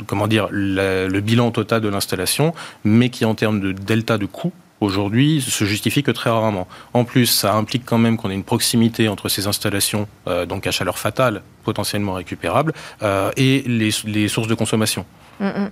[0.07, 4.53] comment dire, le bilan total de l'installation, mais qui en termes de delta de coût
[4.85, 6.67] aujourd'hui se justifie que très rarement.
[6.93, 10.67] En plus, ça implique quand même qu'on ait une proximité entre ces installations, euh, donc
[10.67, 15.05] à chaleur fatale, potentiellement récupérable, euh, et les, sources de consommation.
[15.39, 15.71] Mm, mm.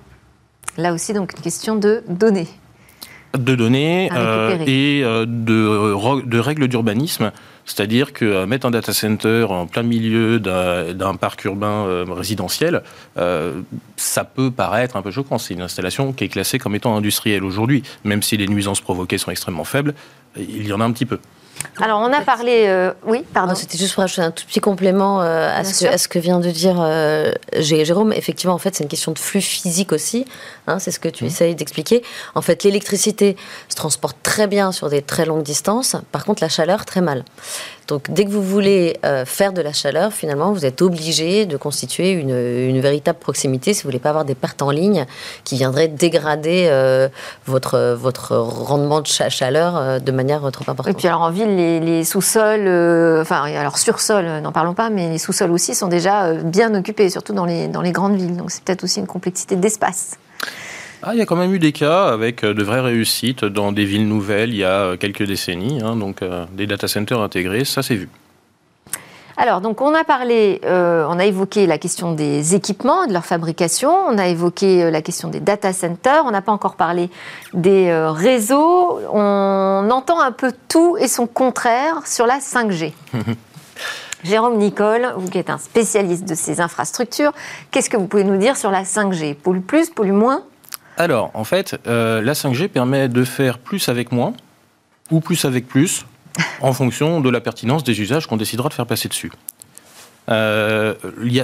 [0.78, 2.47] Là aussi, donc, une question de données
[3.38, 7.32] de données euh, et euh, de, de, règles d'urbanisme.
[7.65, 12.84] C'est-à-dire que euh, mettre un data center en plein milieu d'un parc urbain résidentiel,
[13.96, 15.38] ça peut paraître un peu choquant.
[15.38, 19.17] C'est une installation qui est classée comme étant industrielle aujourd'hui, même si les nuisances provoquées
[19.17, 19.93] sont extrêmement faibles,
[20.38, 21.19] il y en a un petit peu.
[21.82, 22.66] Alors, on a parlé.
[22.68, 23.56] Euh, oui, pardon.
[23.56, 26.78] C'était juste pour ajouter un tout petit complément euh, à, ce que, vient de dire
[26.80, 28.13] euh, Jérôme.
[28.13, 30.26] Effectivement, en fait, c'est une question de flux physique aussi.
[30.68, 31.28] Hein, c'est ce que tu mmh.
[31.28, 32.04] essayes d'expliquer.
[32.36, 33.36] En fait, l'électricité
[33.70, 35.96] se transporte très bien sur des très longues distances.
[36.12, 37.24] Par contre, la chaleur, très mal.
[37.88, 41.58] Donc dès que vous voulez euh, faire de la chaleur, finalement, vous êtes obligé de
[41.58, 45.06] constituer une, véritable proximité si vous voulez pas avoir des pertes en ligne
[45.43, 47.08] qui viendraient dégrader euh,
[47.46, 50.93] votre, votre rendement de chaleur euh, de manière trop importante.
[50.93, 52.67] Et puis alors en ville, les, sous-sols,
[53.22, 57.34] enfin alors sur-sol, n'en parlons pas, mais les sous-sols aussi sont déjà bien occupés, surtout
[57.34, 58.36] dans les, dans les grandes villes.
[58.36, 60.17] Donc c'est peut-être aussi une complexité d'espace.
[61.06, 63.74] Ah, il y a quand même eu des cas avec euh, de vraies réussites dans
[63.74, 67.20] des villes nouvelles il y a euh, quelques décennies, hein, donc euh, des data centers
[67.20, 68.08] intégrés, ça s'est vu.
[69.36, 73.92] Alors, donc on a parlé, on a évoqué la question des équipements, de leur fabrication,
[74.08, 77.10] on a évoqué la question des data centers, on n'a pas encore parlé
[77.56, 82.94] des réseaux, on entend un peu tout et son contraire sur la 5G.
[84.24, 87.32] Jérôme Nicole, vous qui êtes un spécialiste de ces infrastructures,
[87.72, 90.44] qu'est-ce que vous pouvez nous dire sur la 5G Pollue plus, pollue moins?
[90.97, 94.34] Alors, en fait, euh, la 5G permet de faire plus avec moins
[95.12, 96.06] ou plus avec plus
[96.62, 99.32] en fonction de la pertinence des usages qu'on décidera de faire passer dessus.
[100.29, 100.93] Euh,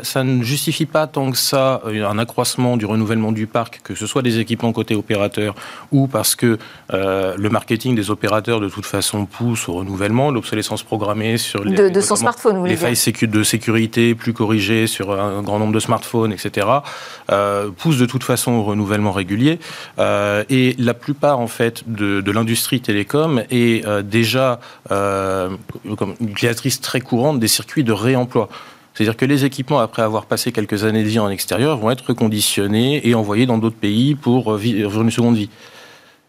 [0.03, 3.95] ça ne justifie pas tant que ça euh, un accroissement du renouvellement du parc, que
[3.95, 5.55] ce soit des équipements côté opérateur
[5.91, 6.57] ou parce que
[6.93, 11.89] euh, le marketing des opérateurs de toute façon pousse au renouvellement, l'obsolescence programmée sur les,
[11.89, 16.31] de, son smartphone, les failles de sécurité plus corrigées sur un grand nombre de smartphones,
[16.31, 16.67] etc.
[17.31, 19.59] Euh, pousse de toute façon au renouvellement régulier.
[20.49, 26.81] Et la plupart en fait de, de l'industrie télécom est euh, déjà comme une utilisatrice
[26.81, 28.49] très courante des circuits de réemploi.
[28.99, 32.07] C'est-à-dire que les équipements, après avoir passé quelques années de vie en extérieur, vont être
[32.07, 35.49] reconditionnés et envoyés dans d'autres pays pour vivre une seconde vie.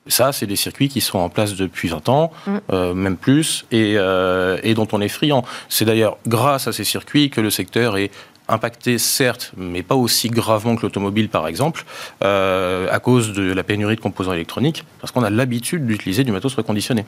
[0.07, 2.57] Ça, c'est des circuits qui sont en place depuis 20 ans, mm.
[2.73, 5.45] euh, même plus, et, euh, et, dont on est friand.
[5.69, 8.13] C'est d'ailleurs grâce à ces circuits que le secteur est
[8.47, 11.85] impacté, certes, mais pas aussi gravement que l'automobile, par exemple,
[12.23, 16.31] euh, à cause de la pénurie de composants électroniques, parce qu'on a l'habitude d'utiliser du
[16.31, 17.05] matos reconditionné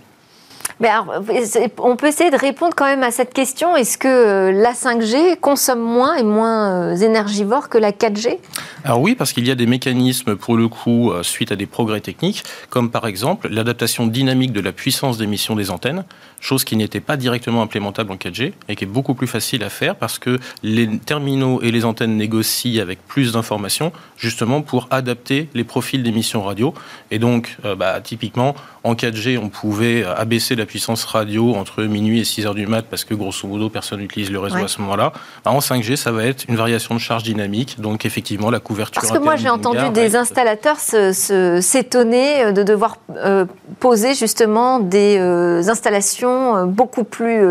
[1.79, 3.77] on peut essayer de répondre quand même à cette question.
[3.77, 8.38] Est-ce que euh, la 5G consomme moins et moins euh, énergivore que la 4G
[8.85, 11.66] Alors oui, parce qu'il y a des mécanismes, pour le coup, euh, suite à des
[11.66, 16.05] progrès techniques, comme par exemple l'adaptation dynamique de la puissance d'émission des antennes,
[16.40, 19.71] chose qui n'était pas directement implémentable en 4G et qui est beaucoup plus facile à
[19.71, 25.49] faire parce que les terminaux et les antennes négocient avec plus d'informations, justement pour adapter
[25.55, 26.75] les profils d'émission radio.
[27.11, 32.25] Et donc, bah, typiquement, en 4G, on pouvait abaisser la puissance radio entre minuit et
[32.25, 35.12] 6 heures du mat parce que grosso modo personne n'utilise le réseau à ce moment-là.
[35.45, 39.01] En 5G, ça va être une variation de charge dynamique, donc effectivement la couverture.
[39.01, 43.47] Parce que moi j'ai entendu des installateurs s'étonner euh, de devoir euh,
[43.81, 47.42] poser justement des euh, installations beaucoup plus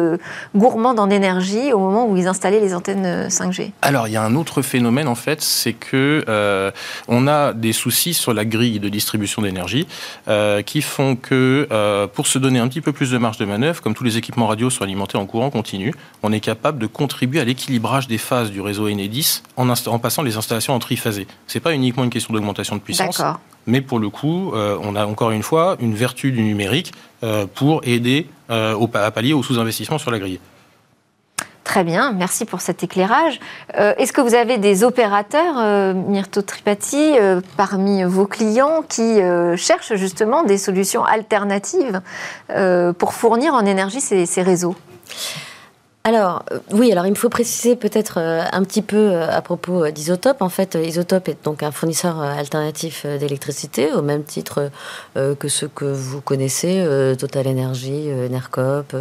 [0.56, 3.72] gourmandes en énergie au moment où ils installaient les antennes 5G.
[3.82, 6.72] Alors il y a un autre phénomène en fait, c'est que
[7.08, 9.88] on a des soucis sur la grille de distribution d'énergie
[10.66, 11.68] qui font que
[12.14, 14.48] pour se donner un petit peu plus de marge de manœuvre, comme tous les équipements
[14.48, 18.52] radio sont alimentés en courant continu, on est capable de contribuer à l'équilibrage des phases
[18.52, 21.28] du réseau Enedis en, en passant les installations en triphasé.
[21.48, 23.22] C'est pas uniquement une question d'augmentation de puissance,
[23.68, 27.46] mais pour le coup, euh, on a encore une fois une vertu du numérique euh,
[27.46, 30.40] pour aider euh, au, à pallier au sous-investissement sur la grille.
[31.64, 33.40] Très bien, merci pour cet éclairage.
[33.78, 39.20] Euh, est-ce que vous avez des opérateurs, euh, Myrto Tripati, euh, parmi vos clients qui
[39.58, 42.02] cherchent justement des solutions alternatives
[42.98, 44.76] pour fournir en énergie ces réseaux?
[46.04, 49.42] Alors, euh, oui, alors il me faut préciser peut-être euh, un petit peu euh, à
[49.44, 50.42] propos d'Isotope.
[50.42, 54.72] En fait, Isotope est donc un fournisseur alternatif d'électricité, au même titre
[55.16, 56.86] que ceux que vous connaissez,
[57.20, 58.96] Total Energy, Nercop.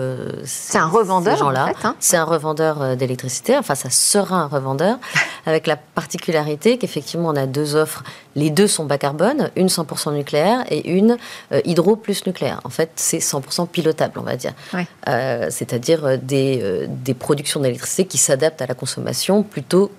[0.44, 1.76] c'est un revendeur, en fait.
[1.84, 1.96] Hein.
[2.00, 4.98] C'est un revendeur d'électricité, enfin, ça sera un revendeur,
[5.46, 8.02] avec la particularité qu'effectivement, on a deux offres.
[8.36, 11.16] Les deux sont bas carbone, une 100% nucléaire et une
[11.64, 12.60] hydro plus nucléaire.
[12.64, 14.52] En fait, c'est 100% pilotable, on va dire.
[15.50, 19.90] C'est-à-dire des des productions d'électricité qui s'adaptent à la consommation plutôt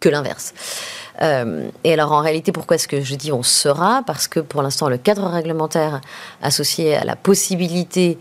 [0.00, 0.52] que l'inverse.
[1.22, 4.02] Euh, et alors en réalité, pourquoi est-ce que je dis on sera?
[4.06, 6.00] Parce que pour l'instant, le cadre réglementaire
[6.42, 8.18] associé à la possibilité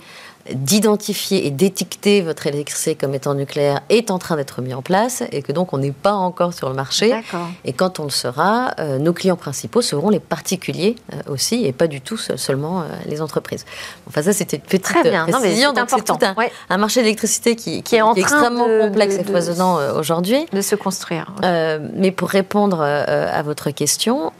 [0.53, 5.23] d'identifier et d'étiqueter votre électricité comme étant nucléaire est en train d'être mis en place
[5.31, 7.15] et que donc on n'est pas encore sur le marché.
[7.63, 11.71] Et quand on le sera, euh, nos clients principaux seront les particuliers euh, aussi et
[11.71, 13.65] pas du tout seulement euh, les entreprises.
[14.07, 15.25] Enfin ça c'était une petite Très bien.
[15.25, 15.71] précision.
[15.73, 16.19] c'est important.
[16.21, 16.35] Un,
[16.69, 20.45] un, marché d'électricité qui, qui, est, extrêmement complexe et foisonnant aujourd'hui.
[20.53, 21.33] De se construire.
[21.41, 24.31] mais pour répondre à votre question,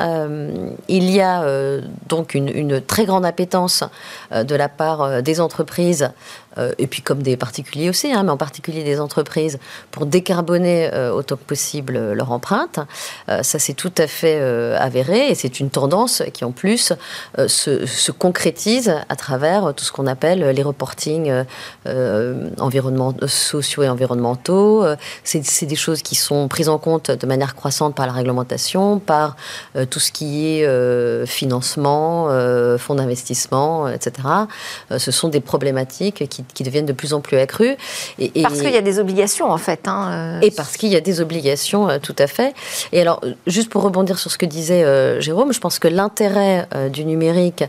[0.87, 1.43] il y a
[2.07, 3.83] donc une, une, très grande appétence
[4.31, 6.13] de la part des entreprises coisa
[6.57, 9.59] euh, et puis comme des particuliers aussi, hein, mais en particulier des entreprises,
[9.91, 12.79] pour décarboner euh, autant que possible euh, leur empreinte.
[13.27, 14.41] ça, c'est tout à fait
[14.75, 16.93] avéré et c'est une tendance qui, en plus,
[17.47, 21.31] se, se, concrétise à travers tout ce qu'on appelle les reportings
[23.27, 24.85] sociaux et environnementaux.
[25.23, 29.35] c'est des choses qui sont prises en compte de manière croissante par la réglementation, par
[29.89, 32.27] tout ce qui est financement,
[32.77, 34.27] fonds d'investissement, etc.
[34.97, 37.75] ce sont des problématiques qui, deviennent de plus en plus accrues.
[38.19, 39.87] Et, parce qu'il y a des obligations, en fait.
[39.87, 42.53] Hein, euh, et parce qu'il y a des obligations, euh, tout à fait.
[42.91, 46.67] Et alors, juste pour rebondir sur ce que disait euh, Jérôme, je pense que l'intérêt
[46.91, 47.63] du numérique,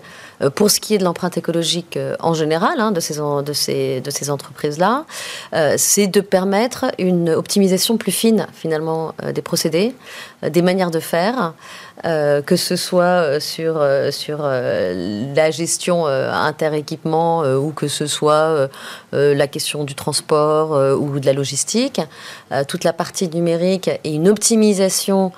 [0.54, 4.10] pour ce qui est de l'empreinte écologique en général, hein, de ces, de ces, de
[4.10, 5.04] ces entreprises-là,
[5.76, 9.94] c'est de permettre une optimisation plus fine, finalement, des procédés,
[10.42, 11.54] des manières de faire.
[12.04, 18.68] Euh, que ce soit euh, sur, euh, sur la gestion interéquipement ou que ce soit
[19.12, 22.00] la question du transport ou de la logistique,
[22.68, 25.32] toute la partie numérique et une optimisation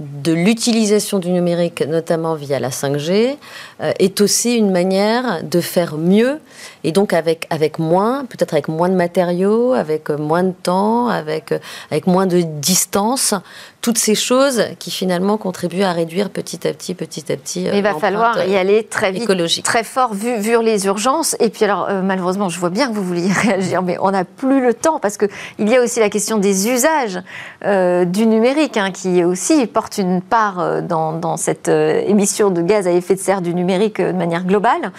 [0.00, 3.36] de l'utilisation du numérique, notamment via la 5G,
[3.80, 6.40] est aussi une manière de faire mieux
[6.84, 11.54] et donc avec, avec moins, peut-être avec moins de matériaux, avec moins de temps, avec,
[11.90, 13.34] avec moins de distance,
[13.80, 17.66] toutes ces choses qui finalement contribuent à réduire petit à petit, petit à petit.
[17.72, 19.28] il va falloir y aller très vite,
[19.62, 21.36] très fort, vu, vu les urgences.
[21.40, 24.24] Et puis alors, euh, malheureusement, je vois bien que vous vouliez réagir, mais on n'a
[24.24, 27.20] plus le temps parce qu'il y a aussi la question des usages
[27.64, 32.62] euh, du numérique hein, qui aussi porte une part euh, dans, dans cette émission de
[32.62, 34.92] gaz à effet de serre du numérique de manière globale.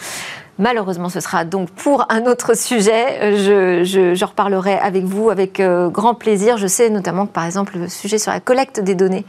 [0.59, 3.37] Malheureusement, ce sera donc pour un autre sujet.
[3.37, 6.57] Je, je, reparlerai avec vous avec euh, grand plaisir.
[6.57, 9.25] Je sais notamment que, par exemple, le sujet sur la collecte des données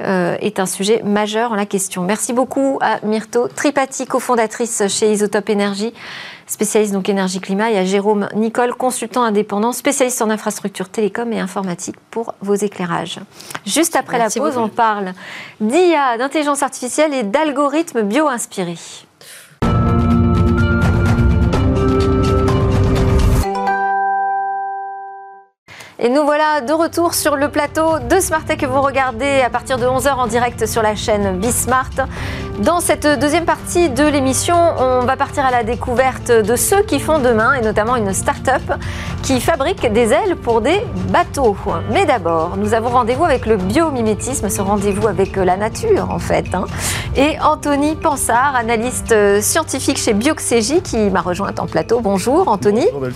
[0.00, 2.02] euh, est un sujet majeur en la question.
[2.02, 5.92] Merci beaucoup à Myrto Tripati, cofondatrice chez Isotope Énergie,
[6.46, 11.96] spécialiste donc énergie-climat, et à Jérôme Nicole, consultant indépendant, spécialiste en infrastructure télécom et informatique
[12.10, 13.18] pour vos éclairages.
[13.66, 15.12] Juste après la pause, on parle
[15.60, 18.78] d'IA, d'intelligence artificielle et d'algorithmes bio-inspirés.
[26.02, 29.76] Et nous voilà de retour sur le plateau de Smartech que vous regardez à partir
[29.76, 31.90] de 11h en direct sur la chaîne Bismart.
[32.60, 37.00] Dans cette deuxième partie de l'émission, on va partir à la découverte de ceux qui
[37.00, 38.60] font demain et notamment une start-up
[39.22, 41.56] qui fabrique des ailes pour des bateaux.
[41.90, 46.54] Mais d'abord, nous avons rendez-vous avec le biomimétisme, ce rendez-vous avec la nature en fait.
[46.54, 46.66] Hein.
[47.16, 52.00] Et Anthony Pansard, analyste scientifique chez Bioxégie qui m'a rejoint en plateau.
[52.00, 52.86] Bonjour Anthony.
[52.92, 53.08] Bonjour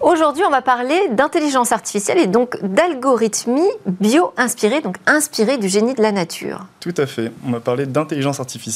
[0.00, 6.02] Aujourd'hui, on va parler d'intelligence artificielle et donc d'algorithmie bio-inspirée, donc inspirée du génie de
[6.02, 6.66] la nature.
[6.78, 7.32] Tout à fait.
[7.46, 8.75] On va parler d'intelligence artificielle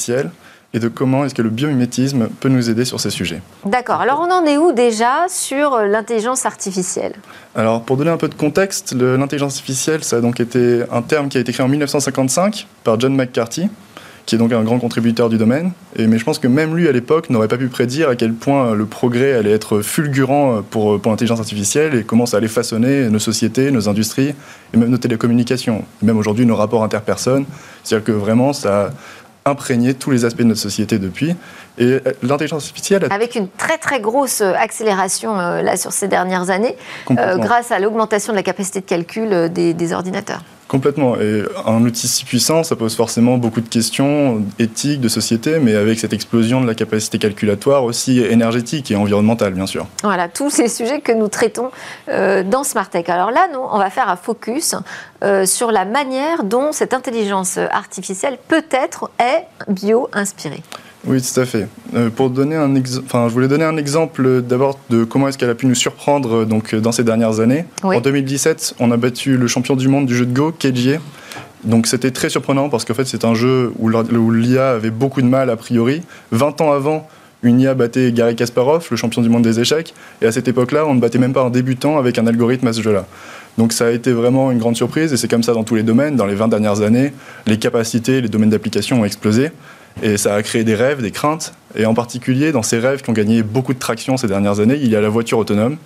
[0.72, 3.42] et de comment est-ce que le biomimétisme peut nous aider sur ces sujets.
[3.64, 4.00] D'accord.
[4.00, 7.14] Alors on en est où déjà sur l'intelligence artificielle?
[7.54, 11.28] Alors pour donner un peu de contexte, l'intelligence artificielle, ça a donc été un terme
[11.28, 13.68] qui a été créé en 1955 par John McCarthy
[14.26, 15.72] qui est donc un grand contributeur du domaine.
[15.96, 18.32] Et, mais je pense que même lui, à l'époque, n'aurait pas pu prédire à quel
[18.32, 23.08] point le progrès allait être fulgurant pour, pour l'intelligence artificielle et comment ça allait façonner
[23.08, 24.34] nos sociétés, nos industries
[24.72, 27.44] et même nos télécommunications, et même aujourd'hui nos rapports interpersonnes.
[27.82, 28.92] C'est-à-dire que vraiment, ça
[29.44, 31.34] imprégné tous les aspects de notre société depuis.
[31.80, 33.06] Et euh, l'intelligence artificielle...
[33.10, 36.76] Avec une très très grosse accélération euh, là sur ces dernières années,
[37.10, 40.42] euh, grâce à l'augmentation de la capacité de calcul des, des ordinateurs.
[40.68, 41.16] Complètement.
[41.16, 45.74] Et un outil si puissant, ça pose forcément beaucoup de questions éthiques, de société, mais
[45.74, 49.88] avec cette explosion de la capacité calculatoire aussi énergétique et environnementale, bien sûr.
[50.04, 51.72] Voilà, tous ces sujets que nous traitons
[52.08, 53.08] euh, dans Smartech.
[53.08, 54.76] Alors là, nous, on va faire un focus
[55.24, 60.62] euh, sur la manière dont cette intelligence artificielle peut-être est bio-inspirée.
[61.06, 61.66] Oui, tout à fait.
[61.94, 65.50] Euh, pour donner un enfin, je voulais donner un exemple d'abord de comment est-ce qu'elle
[65.50, 67.64] a pu nous surprendre donc, dans ces dernières années.
[67.82, 70.96] En 2017, on a battu le champion du monde du jeu de Go, Keiji.
[71.64, 73.90] Donc c'était très surprenant parce qu'en fait c'est un jeu où
[74.30, 76.02] l'IA avait beaucoup de mal a priori.
[76.32, 77.06] 20 ans avant,
[77.42, 80.86] une IA battait Gary Kasparov, le champion du monde des échecs, et à cette époque-là,
[80.86, 83.06] on ne battait même pas un débutant avec un algorithme à ce jeu-là.
[83.58, 85.82] Donc ça a été vraiment une grande surprise, et c'est comme ça dans tous les
[85.82, 86.16] domaines.
[86.16, 87.12] Dans les 20 dernières années,
[87.46, 89.50] les capacités, les domaines d'application ont explosé.
[90.02, 91.52] Et ça a créé des rêves, des craintes.
[91.76, 94.78] Et en particulier, dans ces rêves qui ont gagné beaucoup de traction ces dernières années,
[94.80, 95.76] il y a la voiture autonome.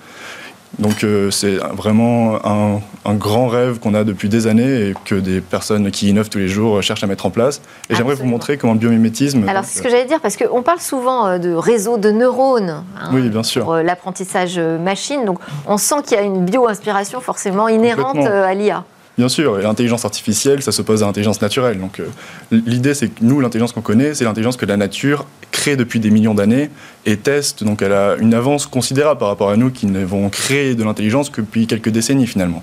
[0.79, 5.41] Donc euh, c'est vraiment un, grand rêve qu'on a depuis des années et que des
[5.41, 7.61] personnes qui innovent tous les jours cherchent à mettre en place.
[7.91, 9.49] Et j'aimerais vous montrer comment le biomimétisme...
[9.49, 12.83] Alors c'est ce que j'allais dire, parce qu'on parle souvent euh, de réseau de neurones
[13.01, 13.63] hein, oui, bien sûr.
[13.63, 15.25] pour euh, l'apprentissage machine.
[15.25, 18.85] Donc on sent qu'il y a une bio-inspiration forcément inhérente à l'IA.
[19.17, 21.79] Bien sûr, l'intelligence artificielle, ça s'oppose à l'intelligence naturelle.
[21.79, 22.09] Donc euh,
[22.51, 26.11] l'idée, c'est que nous, l'intelligence qu'on connaît, c'est l'intelligence que la nature crée depuis des
[26.11, 26.69] millions d'années
[27.07, 27.63] et teste.
[27.63, 31.31] Donc elle a une avance considérable par rapport à nous qui n'avons créé de l'intelligence
[31.31, 32.63] que depuis quelques décennies finalement.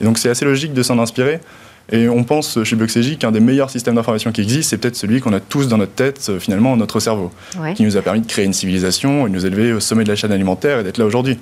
[0.00, 1.40] Et donc c'est assez logique de s'en inspirer.
[1.92, 5.20] Et on pense chez BioXEG qu'un des meilleurs systèmes d'information qui existe, c'est peut-être celui
[5.20, 7.32] qu'on a tous dans notre tête, euh, finalement, notre cerveau,
[7.74, 10.08] qui nous a permis de créer une civilisation et de nous élever au sommet de
[10.08, 11.40] la chaîne alimentaire et d'être là aujourd'hui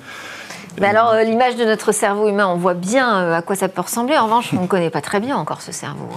[0.87, 3.81] alors, euh, l'image de notre cerveau humain, on voit bien euh, à quoi ça peut
[3.81, 4.17] ressembler.
[4.17, 6.07] En revanche, on ne connaît pas très bien encore ce cerveau.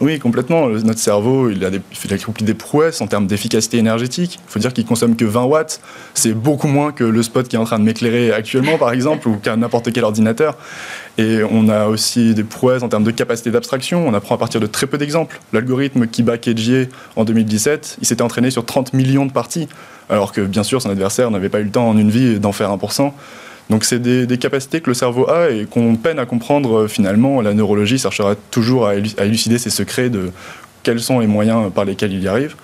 [0.00, 0.68] Oui, complètement.
[0.68, 4.40] Notre cerveau, il a, des, il des prouesses en termes d'efficacité énergétique.
[4.46, 5.80] Il faut dire qu'il consomme que 20 watts.
[6.14, 9.28] C'est beaucoup moins que le spot qui est en train de m'éclairer actuellement, par exemple,
[9.28, 10.56] ou qu'à n'importe quel ordinateur.
[11.18, 14.06] Et on a aussi des prouesses en termes de capacité d'abstraction.
[14.08, 15.38] On apprend à partir de très peu d'exemples.
[15.52, 19.68] L'algorithme qui bat Kedjier en 2017, il s'était entraîné sur 30 millions de parties.
[20.08, 22.52] Alors que, bien sûr, son adversaire n'avait pas eu le temps en une vie d'en
[22.52, 23.12] faire 1%.
[23.70, 27.40] Donc c'est des, capacités que le cerveau a et qu'on peine à comprendre euh, finalement.
[27.40, 30.30] La neurologie cherchera toujours à élucider ses secrets de
[30.82, 32.54] quels sont les moyens par lesquels il y arrive.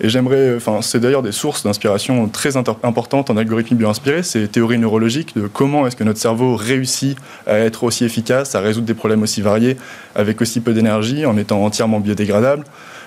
[0.00, 4.78] Et j'aimerais, enfin, c'est d'ailleurs des sources d'inspiration très importantes en algorithmie bio-inspirée, ces théories
[4.78, 8.94] neurologiques de comment est-ce que notre cerveau réussit à être aussi efficace, à résoudre des
[8.94, 9.76] problèmes aussi variés
[10.14, 12.64] avec aussi peu d'énergie, en étant entièrement biodégradable,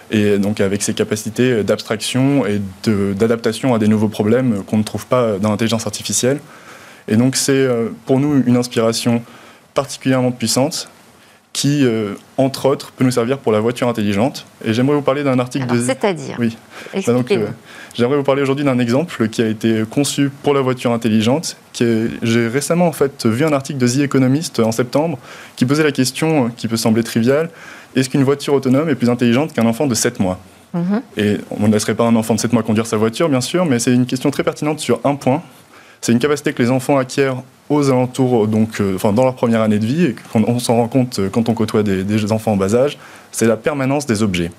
[0.09, 5.05] et donc avec ces capacités d'abstraction et d'adaptation à des nouveaux problèmes qu'on ne trouve
[5.05, 6.39] pas dans l'intelligence artificielle.
[7.07, 9.21] Et donc c'est euh, pour nous une inspiration
[9.73, 10.89] particulièrement puissante
[11.53, 14.45] qui, euh, entre autres, peut nous servir pour la voiture intelligente.
[14.63, 15.81] Et j'aimerais vous parler d'un article de...
[15.81, 16.57] C'est-à-dire Oui.
[16.93, 17.47] Bah, donc, euh,
[17.93, 21.57] j'aimerais vous parler aujourd'hui d'un exemple qui a été conçu pour la voiture intelligente.
[21.77, 25.17] J'ai récemment en fait vu un article de The Economist en septembre
[25.57, 27.49] qui posait la question, qui peut sembler triviale,
[27.95, 30.39] est-ce qu'une voiture autonome est plus intelligente qu'un enfant de 7 mois?
[30.73, 31.01] Mhm.
[31.17, 33.65] Et on ne laisserait pas un enfant de 7 mois conduire sa voiture, bien sûr,
[33.65, 35.41] mais c'est une question très pertinente sur un point,
[36.01, 37.37] c'est une capacité que les enfants acquièrent
[37.69, 40.87] aux alentours, donc, euh, enfin, dans leur première année de vie, et qu'on s'en rend
[40.87, 42.97] compte euh, quand on côtoie des, enfants en bas âge,
[43.31, 44.51] c'est la permanence des objets.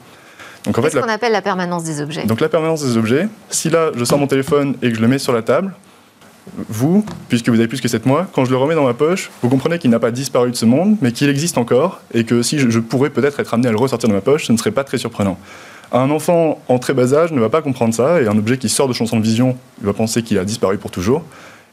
[0.64, 2.24] Donc, en Qu'est-ce qu'on appelle la permanence des objets?
[2.24, 5.08] Donc la permanence des objets, si là je sors mon téléphone et que je le
[5.08, 5.74] mets sur la table,
[6.68, 9.30] vous, puisque vous avez plus que 7 mois, quand je le remets dans ma poche,
[9.42, 12.42] vous comprenez qu'il n'a pas disparu de ce monde, mais qu'il existe encore, et que
[12.42, 14.70] si je pourrais peut-être être amené à le ressortir de ma poche, ce ne serait
[14.70, 15.36] pas très surprenant.
[15.92, 18.70] Un enfant en très bas âge ne va pas comprendre ça, et un objet qui
[18.70, 21.22] sort de son champ de vision, il va penser qu'il a disparu pour toujours.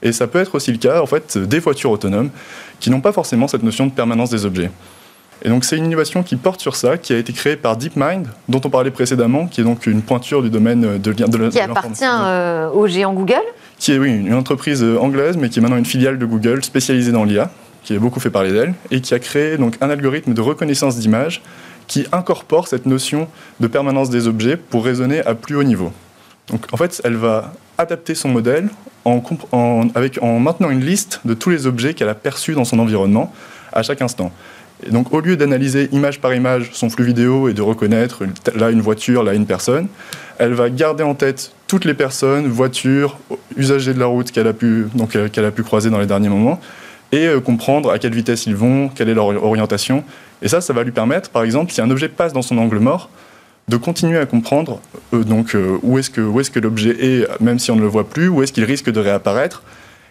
[0.02, 2.30] Et ça peut être aussi le cas, en fait, des voitures autonomes
[2.80, 4.72] qui n'ont pas forcément cette notion de permanence des objets.
[5.42, 8.28] Et donc c'est une innovation qui porte sur ça, qui a été créée par DeepMind,
[8.50, 11.62] dont on parlait précédemment, qui est donc une pointure du domaine de lien de Qui
[11.62, 13.36] appartient euh, au géant Google?
[13.78, 17.14] Qui est oui, une entreprise anglaise, mais qui est maintenant une filiale de Google spécialisée
[17.14, 17.50] dans l'IA,
[17.84, 20.98] qui a beaucoup fait parler d'elle, et qui a créé donc un algorithme de reconnaissance
[20.98, 21.42] d'image
[21.90, 23.28] qui incorpore cette notion
[23.60, 25.92] de permanence des objets pour raisonner à plus haut niveau.
[26.48, 28.70] Donc en fait, elle va adapter son modèle
[29.04, 29.22] en,
[29.96, 33.34] avec, en maintenant une liste de tous les objets qu'elle a perçus dans son environnement
[33.74, 34.32] à chaque instant.
[34.86, 38.24] Et donc au lieu d'analyser image par image son flux vidéo et de reconnaître
[38.56, 39.88] là une voiture, là une personne,
[40.38, 43.18] elle va garder en tête toutes les personnes, voitures,
[43.58, 46.62] usagers de la route qu'elle a, euh, qu'elle a pu croiser dans les derniers moments
[47.12, 50.04] et euh, comprendre à quelle vitesse ils vont, quelle est leur orientation.
[50.42, 52.80] Et ça, ça va lui permettre, par exemple, si un objet passe dans son angle
[52.80, 53.10] mort,
[53.68, 54.80] de continuer à comprendre
[55.14, 57.82] euh, donc, euh, où est-ce que, où est que l'objet est, même si on ne
[57.82, 59.62] le voit plus, où est-ce qu'il risque de réapparaître.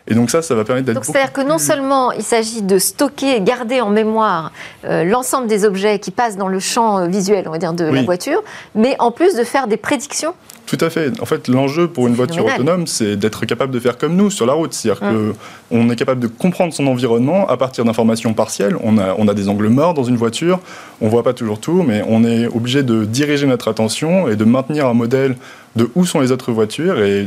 [0.06, 1.04] Et donc ça, ça va permettre d'être.
[1.04, 4.52] c'est-à-dire que non seulement il s'agit de stocker, garder en mémoire
[4.82, 8.42] l'ensemble des objets qui passent dans le champ visuel, on va dire, de la voiture,
[8.74, 10.32] mais en plus de faire des prédictions
[10.68, 11.18] Tout à fait.
[11.22, 14.44] En fait, l'enjeu pour une voiture autonome, c'est d'être capable de faire comme nous sur
[14.44, 14.74] la route.
[14.74, 15.34] C'est-à-dire hum.
[15.70, 18.76] qu'on est capable de comprendre son environnement à partir d'informations partielles.
[18.82, 20.60] On a, on a des angles morts dans une voiture,
[21.00, 24.44] on voit pas toujours tout, mais on est obligé de diriger notre attention et de
[24.44, 25.36] maintenir un modèle
[25.74, 27.26] de où sont les autres voitures et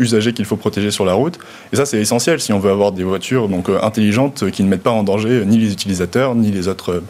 [0.00, 1.38] usagers qu'il faut protéger sur la route.
[1.72, 4.68] Et ça, c'est essentiel si on veut avoir des voitures donc, euh, intelligentes qui ne
[4.68, 6.94] mettent pas en danger ni les utilisateurs ni les autres.
[6.94, 7.04] Euh,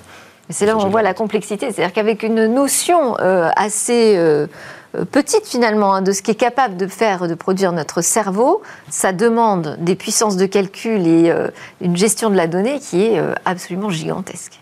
[0.50, 1.70] c'est là où on voit la complexité.
[1.70, 4.18] C'est-à-dire qu'avec une notion euh, assez
[5.10, 9.12] petite finalement hein, de ce qui est capable de faire, de produire notre cerveau, ça
[9.12, 11.32] demande des puissances de calcul et
[11.80, 14.60] une gestion de la donnée qui est absolument gigantesque.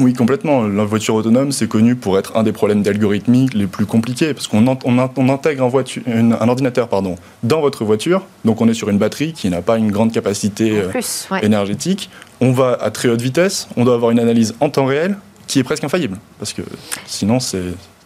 [0.00, 0.62] Oui, complètement.
[0.62, 4.48] La voiture autonome, c'est connu pour être un des problèmes d'algorithmique les plus compliqués, parce
[4.48, 8.88] qu'on on, intègre un, voiture, un, ordinateur pardon, dans votre voiture, donc on est sur
[8.88, 12.10] une batterie qui n'a pas une grande capacité euh, énergétique.
[12.40, 15.16] On va à très haute vitesse, on doit avoir une analyse en temps réel
[15.46, 16.62] qui est presque infaillible, parce que
[17.06, 17.62] sinon c'est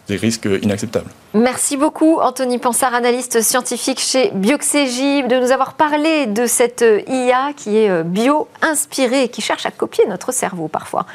[0.08, 1.10] des risques inacceptables.
[1.34, 7.52] Merci beaucoup Anthony Pansard, analyste scientifique chez Bioxégie, de nous avoir parlé de cette IA
[7.54, 11.06] qui est euh, bio-inspirée, qui cherche à copier notre cerveau parfois.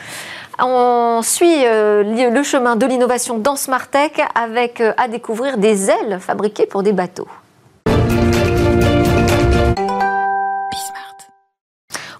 [0.59, 6.19] On suit euh, le chemin de l'innovation dans Smartech avec euh, à découvrir des ailes
[6.19, 7.27] fabriquées pour des bateaux.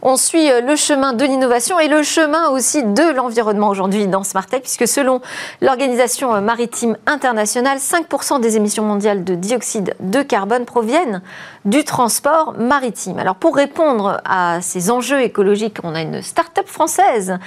[0.06, 4.26] On suit euh, le chemin de l'innovation et le chemin aussi de l'environnement aujourd'hui dans
[4.26, 5.22] Smartech, puisque selon
[5.62, 11.22] l'Organisation maritime internationale, 5% des émissions mondiales de dioxyde de carbone proviennent
[11.64, 13.18] du transport maritime.
[13.18, 17.38] Alors pour répondre à ces enjeux écologiques, on a une start-up française,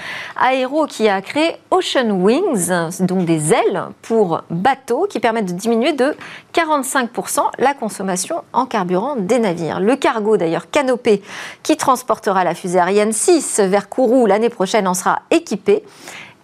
[0.41, 5.93] Aéro, qui a créé Ocean Wings, donc des ailes pour bateaux qui permettent de diminuer
[5.93, 6.17] de
[6.55, 9.79] 45% la consommation en carburant des navires.
[9.79, 11.21] Le cargo d'ailleurs canopé
[11.63, 15.83] qui transportera la fusée Ariane 6 vers Kourou l'année prochaine en sera équipé.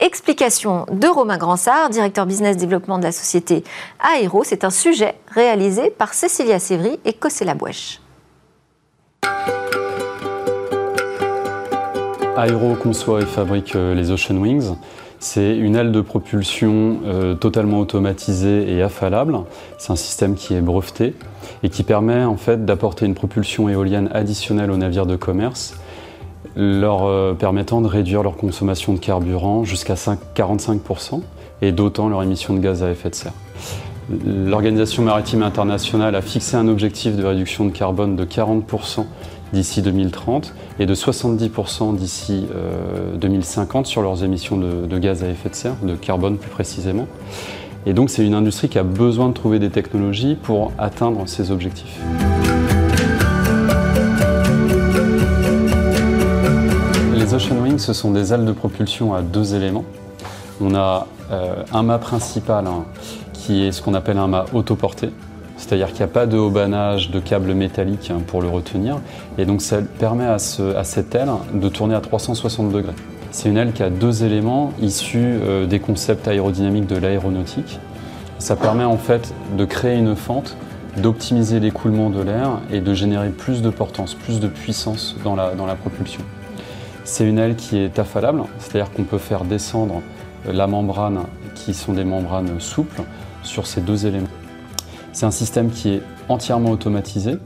[0.01, 3.63] Explication de Romain Gransart, directeur business développement de la société
[4.01, 4.43] Aéro.
[4.43, 8.01] C'est un sujet réalisé par Cécilia Sévry et Cossé Labouèche.
[12.37, 14.75] Aéro conçoit et fabrique euh, les Ocean Wings.
[15.21, 19.39] C'est une aile de propulsion euh, totalement automatisée et affalable.
[19.79, 21.15] C'est un système qui est breveté
[21.63, 25.77] et qui permet en fait d'apporter une propulsion éolienne additionnelle aux navires de commerce
[26.57, 31.21] leur euh, permettant de réduire leur consommation de carburant jusqu'à 45%
[31.63, 33.33] et d'autant leur émission de gaz à effet de serre.
[34.27, 39.07] L'Organisation maritime internationale a fixé un objectif de réduction de carbone de 40%
[39.53, 42.47] d'ici 2030 et de 70% d'ici
[43.15, 47.07] 2050 euh, sur leurs émissions de, gaz à effet de serre, de carbone plus précisément.
[47.87, 51.51] Et donc c'est une industrie qui a besoin de trouver des technologies pour atteindre ces
[51.51, 52.01] objectifs.
[57.83, 59.85] Ce sont des ailes de propulsion à deux éléments.
[60.61, 62.85] On a euh, un mât principal hein,
[63.33, 65.11] qui est ce qu'on appelle un mât autoporté,
[65.57, 69.01] c'est-à-dire qu'il n'y a pas de haubanage de câble métallique hein, pour le retenir,
[69.37, 72.95] et donc ça permet à, cette aile de tourner à 360 degrés.
[73.33, 77.81] C'est une aile qui a deux éléments issus euh, des concepts aérodynamiques de l'aéronautique.
[78.39, 80.57] Ça permet en fait de créer une fente,
[80.99, 85.75] d'optimiser l'écoulement de l'air et de générer plus de portance, plus de puissance dans la
[85.75, 86.21] propulsion.
[87.05, 90.03] C'est une aile qui est affalable, c'est-à-dire qu'on peut faire descendre
[90.47, 91.21] la membrane,
[91.55, 93.03] qui sont des membranes souples,
[93.43, 94.29] sur ces deux éléments.
[95.13, 97.39] C'est un système qui est entièrement automatisé,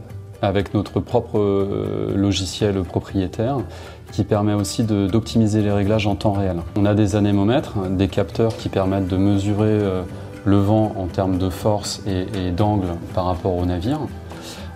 [0.42, 3.59] avec notre propre euh, logiciel propriétaire,
[4.12, 6.59] qui permet aussi d'optimiser les réglages en temps réel.
[6.76, 10.02] On a des anémomètres, des capteurs qui permettent de mesurer euh,
[10.44, 14.00] le vent en termes de force et, d'angle par rapport au navire.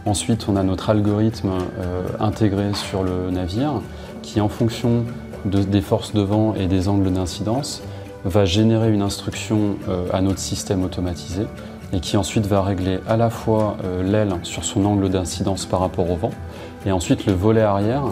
[0.05, 3.83] Ensuite, on a notre algorithme euh, intégré sur le navire
[4.31, 5.05] qui, en fonction
[5.45, 7.83] des forces de vent et des angles d'incidence,
[8.25, 11.47] va générer une instruction euh, à notre système automatisé
[11.93, 15.81] et qui ensuite va régler à la fois euh, l'aile sur son angle d'incidence par
[15.81, 16.31] rapport au vent
[16.87, 18.05] et ensuite le volet arrière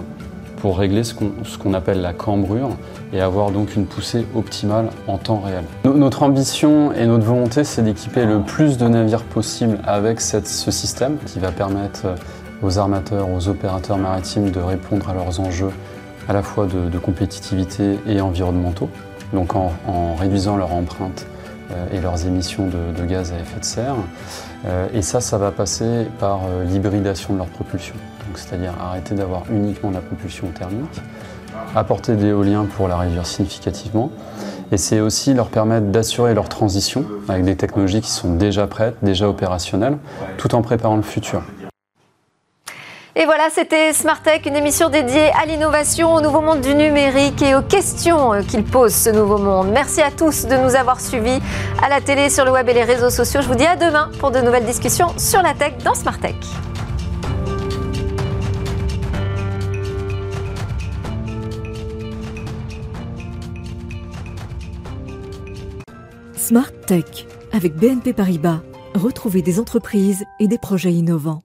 [0.57, 2.71] pour régler ce qu'on appelle la cambrure
[3.13, 5.63] et avoir donc une poussée optimale en temps réel.
[5.85, 10.41] Notre ambition et notre volonté, c'est d'équiper le plus de navires possible avec ce
[10.73, 12.17] système qui va permettre euh,
[12.61, 15.71] aux armateurs, aux opérateurs maritimes de répondre à leurs enjeux
[16.29, 18.91] à la fois de, compétitivité et environnementaux,
[19.33, 19.73] donc en,
[20.15, 21.27] réduisant leur empreinte
[21.73, 23.97] euh, et leurs émissions de, gaz à effet de serre.
[24.67, 27.95] Euh, et ça, ça va passer par euh, l'hybridation de leur propulsion,
[28.35, 31.01] c'est-à-dire arrêter d'avoir uniquement la propulsion thermique,
[31.75, 34.11] apporter des éoliens pour la réduire significativement,
[34.71, 38.97] et c'est aussi leur permettre d'assurer leur transition avec des technologies qui sont déjà prêtes,
[39.01, 39.97] déjà opérationnelles,
[40.37, 41.43] tout en préparant le futur.
[43.21, 47.43] Et voilà, c'était Smart Tech, une émission dédiée à l'innovation, au nouveau monde du numérique
[47.43, 49.71] et aux questions qu'il pose ce nouveau monde.
[49.73, 51.41] Merci à tous de nous avoir suivis
[51.83, 53.41] à la télé, sur le web et les réseaux sociaux.
[53.43, 56.37] Je vous dis à demain pour de nouvelles discussions sur la tech dans Smart Tech.
[66.37, 68.61] Smart Tech avec BNP Paribas.
[68.95, 71.43] Retrouvez des entreprises et des projets innovants.